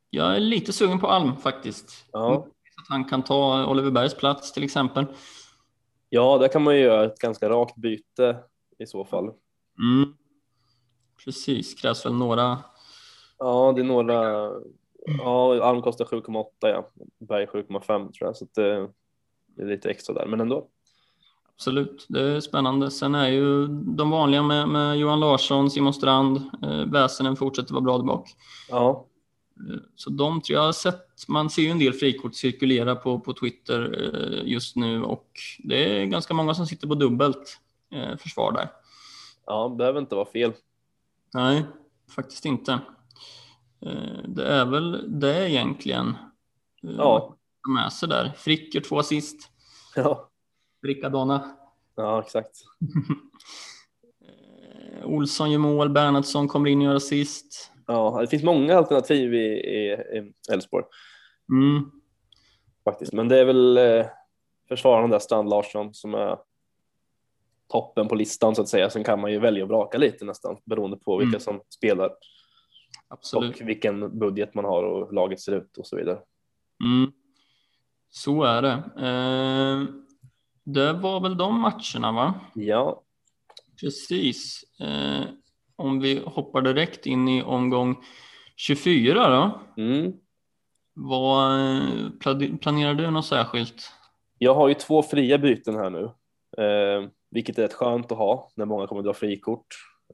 [0.10, 2.06] jag är lite sugen på Alm faktiskt.
[2.12, 2.48] Ja.
[2.82, 5.06] Att han kan ta Oliver Bergs plats till exempel.
[6.10, 8.40] Ja, där kan man ju göra ett ganska rakt byte
[8.80, 9.24] i så fall.
[9.80, 10.14] Mm.
[11.26, 12.60] Precis, krävs väl några.
[13.38, 14.50] Ja, det är några.
[15.18, 18.90] Ja, Alm kostar 7,8 ja, Berg 7,5 tror jag, så det,
[19.48, 20.70] det är lite extra där, men ändå.
[21.58, 22.92] Absolut, det är spännande.
[22.92, 27.82] Sen är ju de vanliga med, med Johan Larsson, Simon Strand, eh, Väsenen fortsätter vara
[27.84, 28.30] bra tillbaka.
[28.70, 29.08] Ja.
[29.60, 33.20] Eh, så de tror jag har sett, man ser ju en del frikort cirkulera på,
[33.20, 35.30] på Twitter eh, just nu och
[35.64, 37.60] det är ganska många som sitter på dubbelt
[37.92, 38.70] eh, försvar där.
[39.46, 40.54] Ja, det behöver inte vara fel.
[41.34, 41.66] Nej,
[42.16, 42.80] faktiskt inte.
[44.28, 46.16] Det är väl det egentligen.
[46.82, 47.36] Ja.
[47.68, 48.34] Med sig där.
[48.38, 49.50] Frick gör två assist.
[49.96, 50.30] Ja.
[50.86, 51.52] Frickadonna.
[51.96, 52.52] Ja, exakt.
[55.04, 57.72] Olsson gör mål, Bernhardsson kommer in och gör assist.
[57.88, 59.98] Ja, det finns många alternativ i
[60.52, 60.86] Elfsborg.
[61.52, 61.92] Mm.
[62.84, 64.06] Faktiskt, men det är väl eh,
[64.68, 66.38] försvararen där, Strand Larsson, som är
[67.68, 68.90] toppen på listan så att säga.
[68.90, 71.40] Sen kan man ju välja och vraka lite nästan beroende på vilka mm.
[71.40, 72.12] som spelar.
[73.08, 73.62] Absolut.
[73.62, 76.20] Och vilken budget man har och hur laget ser ut och så vidare.
[76.84, 77.12] Mm.
[78.10, 78.84] Så är det.
[78.98, 80.05] Eh,
[80.66, 82.34] det var väl de matcherna va?
[82.54, 83.02] Ja.
[83.80, 84.64] Precis.
[84.80, 85.26] Eh,
[85.76, 88.04] om vi hoppar direkt in i omgång
[88.56, 89.82] 24 då.
[89.82, 90.14] Mm.
[90.94, 91.52] Vad
[92.62, 93.92] planerar du något särskilt?
[94.38, 96.04] Jag har ju två fria byten här nu,
[96.64, 99.68] eh, vilket är rätt skönt att ha när många kommer att dra frikort.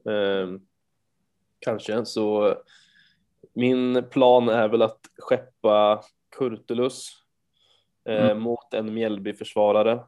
[0.08, 0.48] Eh,
[1.58, 2.56] kanske så.
[3.54, 6.02] Min plan är väl att skeppa
[6.36, 7.10] Kurtulus
[8.08, 8.42] eh, mm.
[8.42, 10.00] mot en Mjällby-försvarare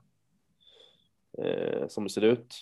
[1.38, 2.54] eh, som det ser ut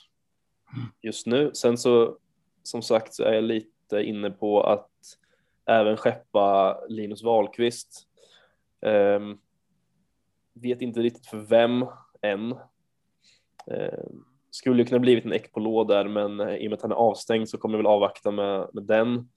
[0.72, 0.86] mm.
[1.00, 1.50] just nu.
[1.54, 2.18] Sen så
[2.62, 4.90] som sagt så är jag lite inne på att
[5.66, 8.08] även skeppa Linus Wahlqvist.
[8.80, 9.40] Um,
[10.54, 11.86] vet inte riktigt för vem
[12.22, 12.52] än.
[13.66, 17.48] Um, skulle kunna blivit en Ekpolo där, men i och med att han är avstängd
[17.48, 19.28] så kommer jag väl avvakta med, med den.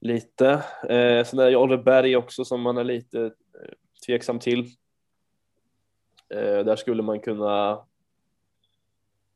[0.00, 0.54] Lite.
[0.84, 3.30] Uh, sen är det Oliver Berg också som man är lite uh,
[4.06, 4.60] tveksam till.
[6.34, 7.84] Uh, där skulle man kunna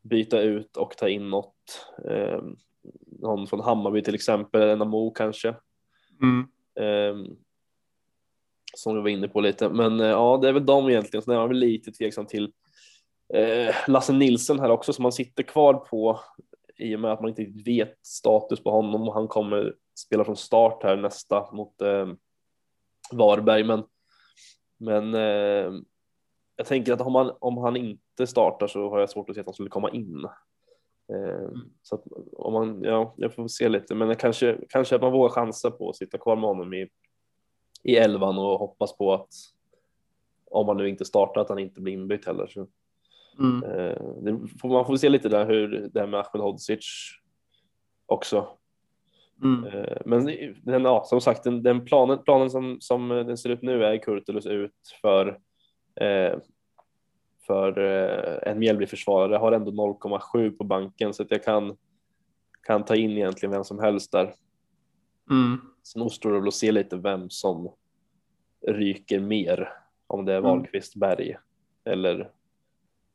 [0.03, 1.87] byta ut och ta in något.
[2.09, 2.43] Eh,
[3.21, 5.55] någon från Hammarby till exempel, en Amo kanske.
[6.23, 6.49] Mm.
[6.81, 7.33] Eh,
[8.75, 11.23] som vi var inne på lite, men eh, ja, det är väl de egentligen.
[11.23, 12.53] Sen är man väl lite tveksam till
[13.35, 16.21] eh, Lasse Nilsen här också som man sitter kvar på
[16.77, 20.37] i och med att man inte vet status på honom och han kommer spela från
[20.37, 22.09] start här nästa mot eh,
[23.13, 23.65] Varberg.
[23.65, 23.85] Men,
[24.79, 25.73] men eh,
[26.63, 29.41] jag tänker att om han, om han inte startar så har jag svårt att se
[29.41, 30.25] att han skulle komma in.
[31.13, 31.61] Eh, mm.
[31.83, 35.29] Så att om man, ja, jag får se lite, men kanske, kanske att man vågar
[35.29, 36.89] chansa på att sitta kvar med honom i,
[37.83, 39.29] i elvan och hoppas på att
[40.51, 42.47] om man nu inte startar att han inte blir inbytt heller.
[42.47, 42.67] Så,
[43.39, 43.65] mm.
[43.65, 46.87] eh, det får, man får se lite där hur det här med Ahmed Hodzic
[48.07, 48.49] också.
[49.43, 49.65] Mm.
[49.65, 50.25] Eh, men
[50.63, 53.97] den, ja, som sagt, den, den, planen, planen som, som den ser ut nu är
[53.97, 55.39] Kurtulus ut för
[56.01, 56.39] eh,
[57.47, 59.37] för eh, en Mjällby-försvarare.
[59.37, 61.77] har ändå 0,7 på banken så att jag kan,
[62.63, 64.35] kan ta in egentligen vem som helst där.
[65.31, 65.61] Mm.
[65.83, 67.73] Sen återstår det väl att se lite vem som
[68.67, 69.73] ryker mer.
[70.07, 70.51] Om det är mm.
[70.51, 71.37] Wahlqvist, Berg
[71.85, 72.31] eller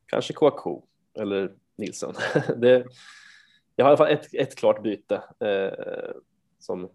[0.05, 0.81] kanske Kouakou
[1.13, 2.13] eller Nilsson.
[2.57, 2.85] det,
[3.75, 6.15] jag har i alla fall ett, ett klart byte eh,
[6.59, 6.89] som,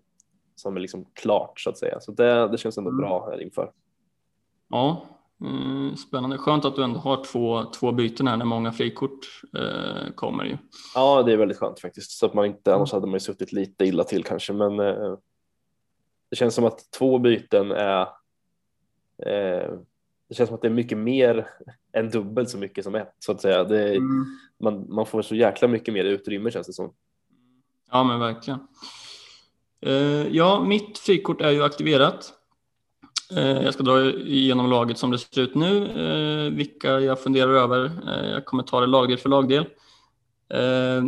[0.54, 2.00] som är liksom klart så att säga.
[2.00, 3.00] Så det, det känns ändå mm.
[3.00, 3.72] bra här inför.
[4.68, 5.06] Ja,
[5.96, 6.38] spännande.
[6.38, 10.56] Skönt att du ändå har två, två byten här när många frikort eh, kommer ju.
[10.94, 12.10] Ja, det är väldigt skönt faktiskt.
[12.10, 14.52] Så att man inte, annars hade man ju suttit lite illa till kanske.
[14.52, 15.16] Men eh,
[16.30, 18.00] det känns som att två byten är
[19.26, 19.78] eh,
[20.28, 21.48] det känns som att det är mycket mer
[21.92, 23.64] än dubbelt så mycket som ett så att säga.
[23.64, 24.24] Det, mm.
[24.60, 26.92] man, man får så jäkla mycket mer utrymme känns det som.
[27.90, 28.60] Ja men verkligen.
[29.86, 32.32] Uh, ja, mitt frikort är ju aktiverat.
[33.36, 37.52] Uh, jag ska dra igenom laget som det ser ut nu, uh, vilka jag funderar
[37.52, 37.90] över.
[38.32, 39.66] jag kommer ta det lagdel för lagdel.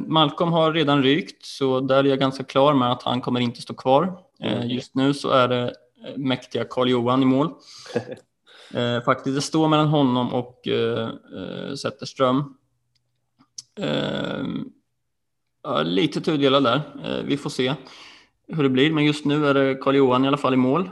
[0.07, 3.62] Malcolm har redan rykt, så där är jag ganska klar med att han kommer inte
[3.62, 4.19] stå kvar.
[4.41, 4.69] Mm.
[4.69, 5.75] Just nu så är det
[6.17, 7.51] mäktiga Karl-Johan i mål.
[8.75, 12.55] Eh, faktiskt, det står mellan honom och eh, eh Zetterström.
[13.81, 14.45] Eh,
[15.85, 16.81] lite tudelad där.
[17.05, 17.75] Eh, vi får se
[18.49, 20.91] hur det blir, men just nu är det Karl-Johan i alla fall i mål.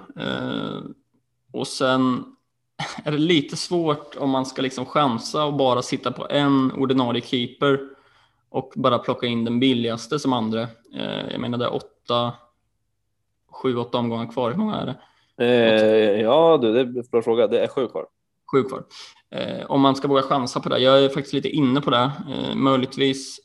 [1.53, 2.25] Eh, och sen
[3.05, 7.23] är det lite svårt om man ska liksom chansa och bara sitta på en ordinarie
[7.23, 7.81] keeper
[8.51, 10.69] och bara plocka in den billigaste som andra.
[11.31, 12.33] Jag menar det är åtta,
[13.51, 14.51] sju, åtta omgångar kvar.
[14.51, 14.97] Hur många är det?
[15.37, 17.47] Eh, ja, du, det är en bra fråga.
[17.47, 18.07] Det är sju kvar.
[18.53, 18.85] Sju kvar.
[19.31, 20.79] Eh, om man ska våga chansa på det.
[20.79, 22.11] Jag är faktiskt lite inne på det.
[22.31, 23.41] Eh, möjligtvis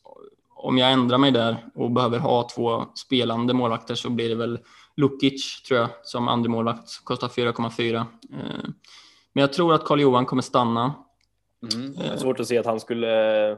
[0.56, 4.60] om jag ändrar mig där och behöver ha två spelande målvakter så blir det väl
[4.98, 7.96] Lukic tror jag som andra målvakt kostar 4,4.
[7.96, 8.06] Eh,
[9.34, 10.94] men jag tror att Karl Johan kommer stanna.
[11.74, 11.94] Mm.
[11.94, 13.58] Det är svårt att se att han skulle eh,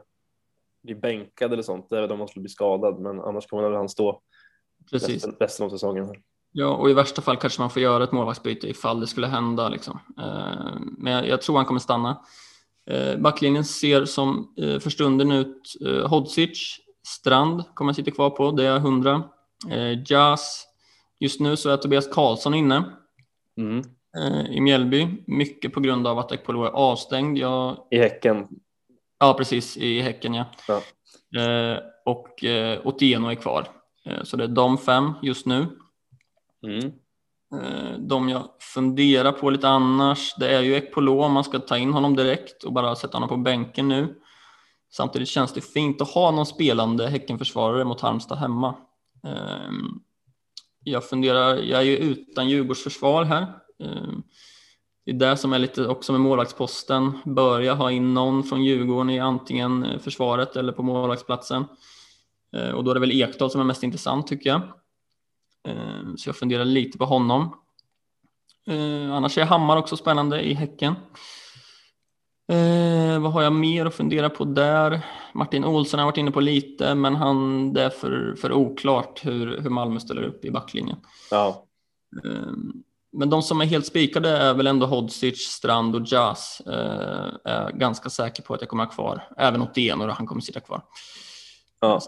[0.84, 4.22] bli bänkad eller sånt, även om han skulle bli skadad, men annars kommer han stå
[4.92, 5.26] Precis.
[5.40, 6.16] Resten, av säsongen.
[6.52, 9.70] Ja, och i värsta fall kanske man får göra ett målvaktsbyte ifall det skulle hända.
[9.70, 10.00] Liksom.
[10.20, 12.22] Eh, men jag, tror han kommer stanna.
[12.90, 15.76] Eh, backlinjen ser som eh, för stunden ut
[16.10, 19.24] Hodzic, Strand kommer sitta kvar på, det är 100.
[20.06, 20.66] Jazz,
[21.20, 22.84] just nu så är Tobias Karlsson inne
[23.58, 23.84] mm.
[24.50, 27.38] i Mjällby, mycket på grund av att Ekpolo är avstängd.
[27.38, 27.78] Jag...
[27.92, 28.48] I Häcken?
[29.20, 30.46] Ja, precis, i Häcken ja.
[30.68, 30.82] ja.
[32.06, 32.44] Och
[32.84, 33.68] Otieno är kvar.
[34.24, 35.68] Så det är de fem just nu.
[36.68, 36.92] Mm.
[37.56, 41.78] Eh, de jag funderar på lite annars, det är ju Ekpolo om man ska ta
[41.78, 44.16] in honom direkt och bara sätta honom på bänken nu.
[44.92, 48.76] Samtidigt känns det fint att ha någon spelande Häckenförsvarare mot Halmstad hemma.
[49.24, 50.00] Ehm,
[50.90, 53.42] jag funderar, jag är ju utan Djurgårdsförsvar här.
[53.84, 54.24] Ehm,
[55.06, 57.20] det är det som är lite också med målvaktsposten.
[57.26, 61.66] Börja ha in någon från Djurgården i antingen eh, försvaret eller på målvaktsplatsen.
[62.58, 64.62] Ehm, och då är det väl Ekdal som är mest intressant tycker jag.
[65.68, 67.56] Ehm, så jag funderar lite på honom.
[69.12, 70.96] Annars är Hammar också spännande i Häcken.
[72.50, 75.02] Eh, vad har jag mer att fundera på där?
[75.34, 79.62] Martin Olsson har varit inne på lite, men han, det är för, för oklart hur,
[79.62, 80.98] hur Malmö ställer upp i backlinjen.
[81.32, 81.66] Ja.
[82.26, 82.54] Eh,
[83.12, 86.62] men de som är helt spikade är väl ändå Hodzic, Strand och Jazz.
[86.66, 89.28] Eh, är ganska säker på att jag kommer ha kvar.
[89.38, 90.82] Även Otieno, han kommer sitta kvar.
[91.82, 92.02] Ja.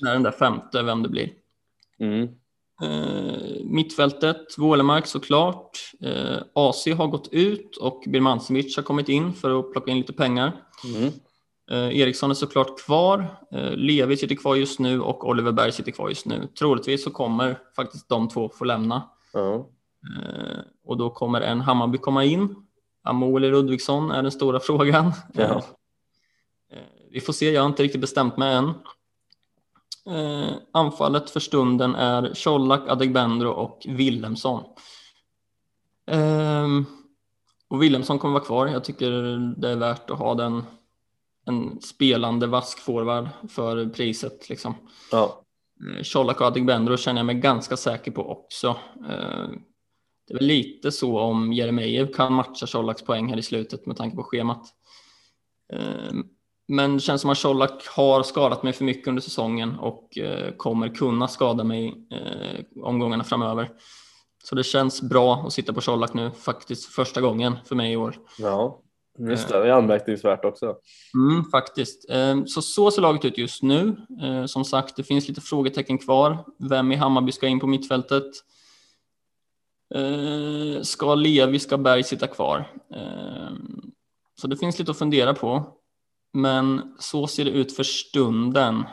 [0.00, 1.30] När den där femte, vem det blir.
[1.98, 2.28] Mm.
[2.82, 5.70] Eh, mittfältet, Wålemark såklart.
[6.00, 10.12] Eh, AC har gått ut och Birmancevic har kommit in för att plocka in lite
[10.12, 10.52] pengar.
[10.84, 11.12] Mm.
[11.70, 13.38] Eh, Eriksson är såklart kvar.
[13.52, 16.48] Eh, Levi sitter kvar just nu och Oliver Berg sitter kvar just nu.
[16.58, 19.10] Troligtvis så kommer faktiskt de två få lämna.
[19.34, 19.62] Mm.
[20.84, 22.54] och då kommer en Hammarby komma in.
[23.04, 25.12] Amo eller Ludvigsson är den stora frågan.
[26.72, 26.78] Eh,
[27.10, 28.74] vi får se, jag har inte riktigt bestämt mig än.
[30.08, 34.64] Eh, anfallet för stunden är Colak, Adegbenro och Willemsson.
[36.10, 36.66] Eh,
[37.68, 38.66] och Willemsson kommer vara kvar.
[38.66, 39.10] Jag tycker
[39.60, 40.62] det är värt att ha den
[41.46, 44.48] en spelande vask forward för priset.
[44.48, 44.74] Liksom.
[45.12, 45.42] Ja.
[45.80, 48.68] Eh, Colak och Adegbenro känner jag mig ganska säker på också.
[49.08, 49.48] Eh,
[50.26, 53.96] det är väl lite så om Jeremejeff kan matcha Colaks poäng här i slutet med
[53.96, 54.74] tanke på schemat.
[56.68, 60.52] Men det känns som att Colak har skadat mig för mycket under säsongen och eh,
[60.56, 63.70] kommer kunna skada mig eh, omgångarna framöver.
[64.44, 67.96] Så det känns bra att sitta på Colak nu, faktiskt första gången för mig i
[67.96, 68.16] år.
[68.38, 68.82] Ja,
[69.18, 69.58] just det.
[69.58, 70.76] Det är anmärkningsvärt också.
[71.14, 72.10] Mm, faktiskt.
[72.10, 73.96] Eh, så så ser laget ut just nu.
[74.22, 76.44] Eh, som sagt, det finns lite frågetecken kvar.
[76.58, 78.24] Vem i Hammarby ska in på mittfältet?
[79.94, 82.72] Eh, ska Levi, ska Berg sitta kvar?
[82.94, 83.56] Eh,
[84.40, 85.77] så det finns lite att fundera på.
[86.38, 88.84] Men så ser det ut för stunden.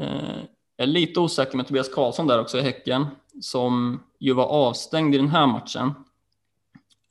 [0.00, 0.38] Eh,
[0.76, 3.06] jag är lite osäker med Tobias Karlsson där också i Häcken,
[3.40, 5.92] som ju var avstängd i den här matchen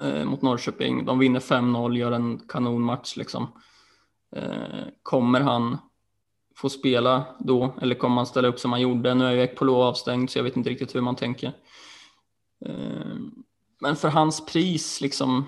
[0.03, 1.05] eh, mot Norrköping.
[1.05, 3.47] De vinner 5-0, gör en kanonmatch liksom.
[4.35, 5.77] Eh, kommer han
[6.55, 9.13] få spela då eller kommer han ställa upp som han gjorde?
[9.13, 11.53] Nu är ju Ekpolo avstängd så jag vet inte riktigt hur man tänker.
[13.79, 15.45] Men för hans pris, liksom,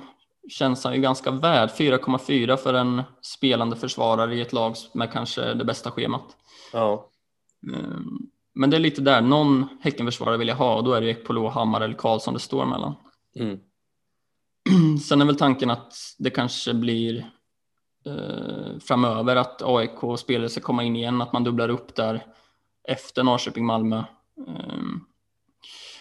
[0.48, 1.70] känns han ju ganska värd.
[1.70, 6.26] 4,4 för en spelande försvarare i ett lag med kanske det bästa schemat.
[6.74, 7.10] Ja.
[7.74, 8.18] Ehm,
[8.54, 11.48] men det är lite där, någon Häckenförsvarare vill jag ha och då är det Ekpolo,
[11.48, 12.96] Hammar eller Karlsson det står mellan.
[13.36, 13.60] Mm.
[15.00, 17.32] sen är väl tanken att det kanske blir
[18.06, 22.26] eh, framöver att AIK-spelare ska komma in igen, att man dubblar upp där
[22.88, 24.04] efter Norrköping-Malmö.
[24.48, 24.84] Eh,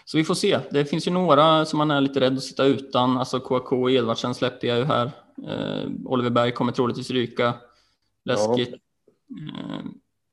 [0.09, 0.59] så vi får se.
[0.71, 3.19] Det finns ju några som man är lite rädd att sitta utan.
[3.19, 5.11] Alltså KK och Edvardsen släppte jag ju här.
[5.49, 7.55] Eh, Oliver Berg kommer troligtvis ryka.
[8.25, 8.71] Läskigt.
[8.71, 8.79] Ja.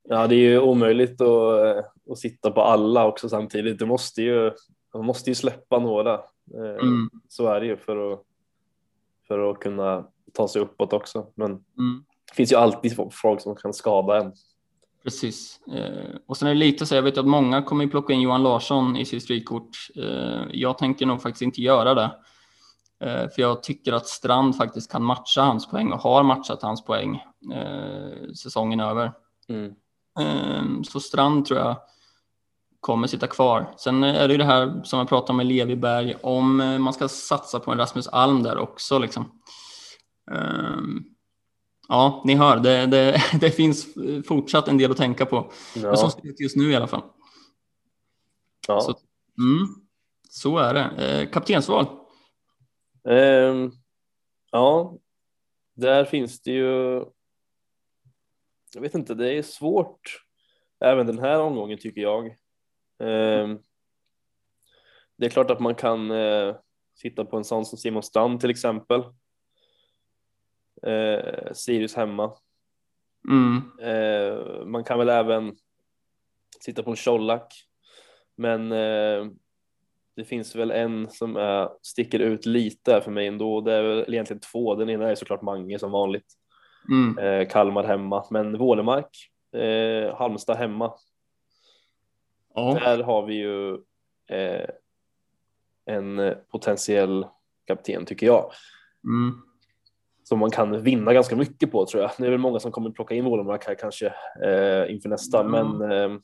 [0.09, 3.79] Ja, det är ju omöjligt att, eh, att sitta på alla också samtidigt.
[3.79, 4.51] Du måste ju,
[4.93, 6.13] man måste ju släppa några.
[6.53, 7.09] Eh, mm.
[7.29, 8.21] Så är det ju för att,
[9.27, 11.27] för att kunna ta sig uppåt också.
[11.35, 12.03] Men mm.
[12.29, 14.33] det finns ju alltid folk som kan skada en.
[15.05, 15.59] Precis.
[15.73, 18.43] Eh, och sen är det lite så, jag vet att många kommer plocka in Johan
[18.43, 19.69] Larsson i sitt strykort.
[19.95, 22.11] Eh, jag tänker nog faktiskt inte göra det.
[23.03, 26.85] Eh, för jag tycker att Strand faktiskt kan matcha hans poäng och har matchat hans
[26.85, 29.11] poäng eh, säsongen över.
[29.49, 29.73] Mm.
[30.19, 31.77] Eh, så Strand tror jag
[32.79, 33.73] kommer sitta kvar.
[33.77, 37.07] Sen är det ju det här som jag pratade om med Leviberg, om man ska
[37.07, 38.99] satsa på en Rasmus Alm där också.
[38.99, 39.31] Liksom.
[41.87, 43.87] Ja, ni hör, det, det, det, finns
[44.27, 45.51] fortsatt en del att tänka på.
[45.75, 45.95] Ja.
[45.95, 47.03] Som ut just nu i alla fall.
[48.67, 48.81] Ja.
[48.81, 48.89] Så,
[49.37, 49.67] mm,
[50.29, 51.05] så är det.
[51.05, 51.85] Eh, kaptensval?
[53.03, 53.71] Um,
[54.51, 54.97] ja,
[55.75, 57.05] där finns det ju.
[58.73, 60.25] Jag vet inte, det är svårt
[60.79, 62.25] även den här omgången tycker jag.
[62.99, 63.59] Um,
[65.17, 66.55] det är klart att man kan uh,
[66.95, 69.03] sitta på en sån som Simon Strand till exempel
[70.83, 72.33] eh, Sirius hemma.
[73.29, 73.61] Mm.
[73.81, 75.55] Eh, man kan väl även
[76.59, 77.53] sitta på en Colak,
[78.35, 79.25] men eh,
[80.15, 83.61] det finns väl en som är, sticker ut lite för mig ändå.
[83.61, 84.75] Det är väl egentligen två.
[84.75, 86.33] Den ena är såklart Mange som vanligt.
[86.89, 87.17] Mm.
[87.17, 90.93] Eh, Kalmar hemma, men Vålemark, eh, Halmstad hemma.
[92.55, 92.73] Oh.
[92.73, 93.73] Där har vi ju
[94.29, 94.69] eh,
[95.85, 97.25] en potentiell
[97.67, 98.51] kapten tycker jag.
[99.03, 99.41] Mm
[100.27, 102.11] som man kan vinna ganska mycket på tror jag.
[102.17, 104.05] Det är väl många som kommer plocka in Wålemark här kanske
[104.43, 105.51] eh, inför nästa, mm.
[105.69, 106.19] men eh,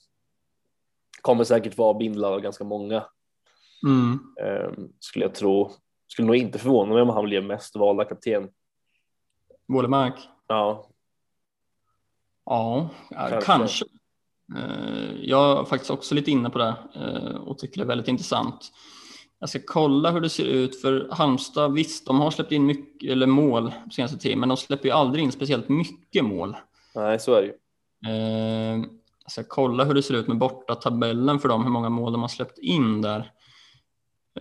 [1.21, 3.03] kommer säkert vara bindlad av ganska många.
[3.87, 4.19] Mm.
[4.41, 5.71] Eh, skulle jag tro.
[6.07, 8.49] Skulle nog inte förvåna mig om han blev mest valda kapten.
[9.67, 10.15] Wålemark?
[10.47, 10.87] Ja.
[12.45, 13.41] Ja, kanske.
[13.45, 13.85] kanske.
[14.57, 18.07] Eh, jag är faktiskt också lite inne på det eh, och tycker det är väldigt
[18.07, 18.71] intressant.
[19.41, 21.73] Jag ska kolla hur det ser ut för Halmstad.
[21.73, 25.23] Visst, de har släppt in mycket eller mål senaste tiden, men de släpper ju aldrig
[25.23, 26.57] in speciellt mycket mål.
[26.95, 27.53] Nej, så är det ju.
[28.07, 28.85] Eh,
[29.23, 32.11] jag ska kolla hur det ser ut med borta tabellen för dem, hur många mål
[32.11, 33.31] de har släppt in där.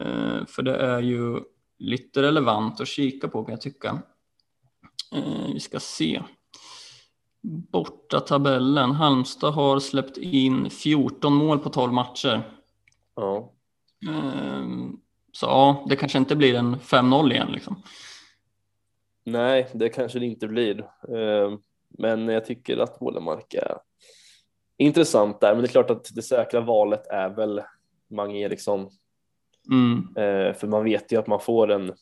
[0.01, 1.40] Eh, för det är ju
[1.78, 4.03] lite relevant att kika på kan jag tycka.
[5.12, 6.22] Eh, vi ska se.
[7.72, 8.90] Borta tabellen.
[8.90, 12.42] Halmstad har släppt in 14 mål på 12 matcher.
[13.16, 13.53] Ja.
[14.09, 15.01] Ehm,
[15.32, 17.82] så ja, det kanske inte blir en 5-0 igen liksom.
[19.24, 20.90] Nej, det kanske det inte blir.
[21.09, 23.78] Ehm, men jag tycker att Wålemark är
[24.76, 25.53] intressant där.
[25.53, 27.62] Men det är klart att det säkra valet är väl
[28.11, 28.90] Mange Eriksson.
[29.70, 30.16] Mm.
[30.16, 31.94] Ehm, för man vet ju att man får en,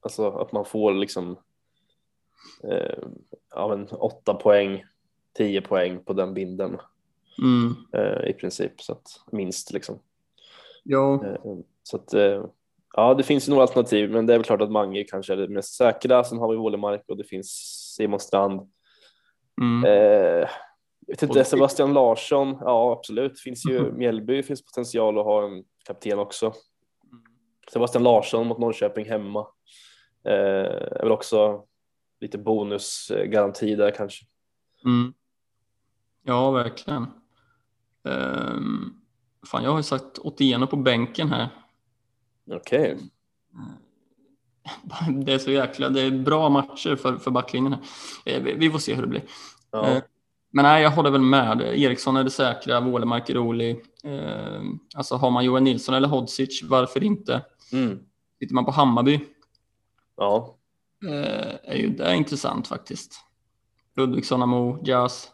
[0.00, 1.38] alltså att man får liksom
[3.54, 4.84] ja, en åtta poäng,
[5.36, 6.78] tio poäng på den binden.
[7.42, 7.76] Mm.
[8.26, 9.98] I princip, så att minst liksom.
[10.82, 11.26] Ja.
[11.26, 11.40] Eh,
[11.82, 12.44] så att, eh,
[12.92, 15.36] ja, det finns ju några alternativ, men det är väl klart att Mange kanske är
[15.36, 16.24] det mest säkra.
[16.24, 17.48] Sen har vi Wålemark och det finns
[17.96, 18.70] Simon Strand.
[19.60, 19.84] Mm.
[19.84, 20.48] Eh,
[21.06, 23.98] jag vet inte, Sebastian Larsson, ja absolut, finns ju mm.
[23.98, 26.52] Mjällby finns potential att ha en kapten också.
[27.72, 29.46] Sebastian Larsson mot Norrköping hemma
[30.24, 30.34] eh,
[30.90, 31.64] är väl också
[32.20, 34.26] lite bonusgaranti där kanske.
[34.84, 35.14] Mm.
[36.22, 37.06] Ja, verkligen.
[38.02, 39.01] Um,
[39.46, 41.48] Fan, jag har ju sagt Otieno på bänken här.
[42.50, 42.94] Okej.
[42.94, 42.98] Okay.
[45.24, 47.72] Det är så jäkla, det är bra matcher för, för backlinjen.
[47.72, 47.80] Här.
[48.34, 49.22] Eh, vi får se hur det blir.
[49.70, 49.86] Ja.
[49.86, 50.02] Eh,
[50.50, 51.60] men nej, jag håller väl med.
[51.60, 53.84] Eriksson är det säkra, Wålemark är rolig.
[54.04, 54.62] Eh,
[54.94, 57.44] alltså har man Johan Nilsson eller Hodzic, varför inte?
[57.72, 57.98] Mm.
[58.38, 59.20] Tittar man på Hammarby.
[60.16, 60.56] Ja.
[61.64, 63.20] Är ju det är intressant faktiskt.
[63.96, 65.30] Ludvigsson, Amo, Jazz.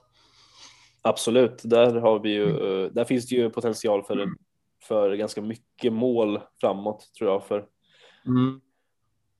[1.08, 2.84] Absolut, där, har vi ju, mm.
[2.84, 4.36] Eh, där finns det ju potential för, mm.
[4.82, 7.66] för ganska mycket mål framåt tror jag för,
[8.26, 8.60] mm.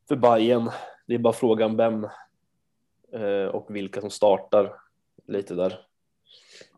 [0.08, 0.70] för Bayern.
[1.06, 2.04] Det är bara frågan vem
[3.12, 4.72] eh, och vilka som startar
[5.26, 5.78] lite där.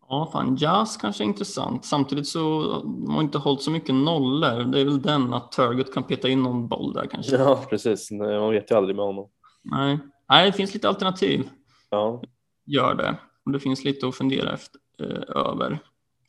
[0.08, 1.84] Ja, fan, jazz kanske är intressant.
[1.84, 4.64] Samtidigt så har man inte hållit så mycket nollor.
[4.64, 7.36] Det är väl den att Turgut kan peta in någon boll där kanske.
[7.36, 8.10] Ja, precis.
[8.10, 9.30] Man vet ju aldrig med honom.
[9.62, 11.48] Nej, Nej det finns lite alternativ.
[11.90, 12.22] Ja.
[12.66, 13.18] Gör det.
[13.46, 15.78] Och det finns lite att fundera efter, eh, över.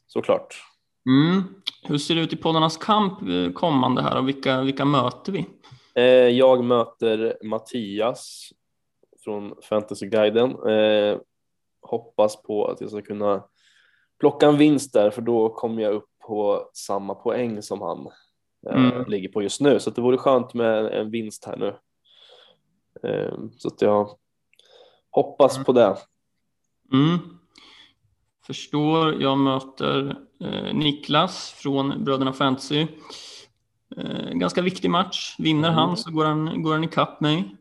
[0.07, 0.63] Såklart.
[1.09, 1.43] Mm.
[1.83, 5.45] Hur ser det ut i poddarnas kamp eh, kommande här och vilka, vilka möter vi?
[5.95, 6.03] Eh,
[6.37, 8.49] jag möter Mattias
[9.23, 10.67] från Fantasyguiden.
[10.69, 11.17] Eh,
[11.81, 13.43] hoppas på att jag ska kunna
[14.19, 18.07] plocka en vinst där för då kommer jag upp på samma poäng som han
[18.69, 19.09] eh, Mm.
[19.09, 19.79] ligger på just nu.
[19.79, 21.75] Så det vore skönt med en vinst här nu.
[23.09, 24.09] Eh, så att jag
[25.11, 25.97] hoppas på det.
[26.93, 27.17] Mm.
[28.47, 29.21] Förstår.
[29.21, 32.87] Jag möter eh, Niklas från Bröderna Fantasy.
[33.97, 35.35] Eh, ganska viktig match.
[35.37, 35.79] Vinner Mm.
[35.79, 37.55] han så går han, går han ikapp mig.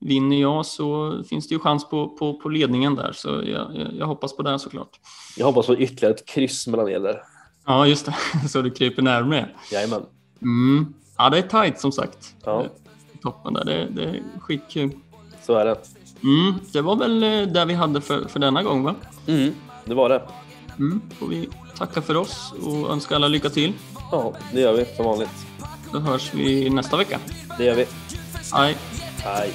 [0.00, 3.94] Vinner jag så finns det ju chans på, på, på ledningen där, så jag, jag,
[3.94, 5.00] jag hoppas på det såklart.
[5.36, 7.22] Jag hoppas på ytterligare ett kryss mellan er där.
[7.66, 8.14] Ja, just det.
[8.48, 9.48] Så du kryper närmare.
[9.72, 10.02] Jajamän.
[10.42, 10.94] Mm.
[11.18, 12.34] Ja, det är tajt som sagt.
[12.44, 12.62] Ja.
[12.62, 12.68] Eh,
[13.22, 13.64] Toppen där.
[13.64, 14.90] Det, det är skitkul.
[15.42, 15.76] Så är det.
[16.22, 16.54] Mm.
[16.72, 18.94] Det var väl eh, det vi hade för, för denna gång, va?
[19.26, 19.54] Mm,
[19.84, 20.22] det var det.
[20.78, 21.00] Mm.
[21.18, 21.48] Får vi
[21.78, 23.72] tacka för oss och önska alla lycka till.
[24.12, 25.46] Ja, det gör vi som vanligt.
[25.92, 27.18] Då hörs vi nästa vecka.
[27.58, 27.86] Det gör vi.
[28.52, 28.76] Hej!
[29.24, 29.52] Hej.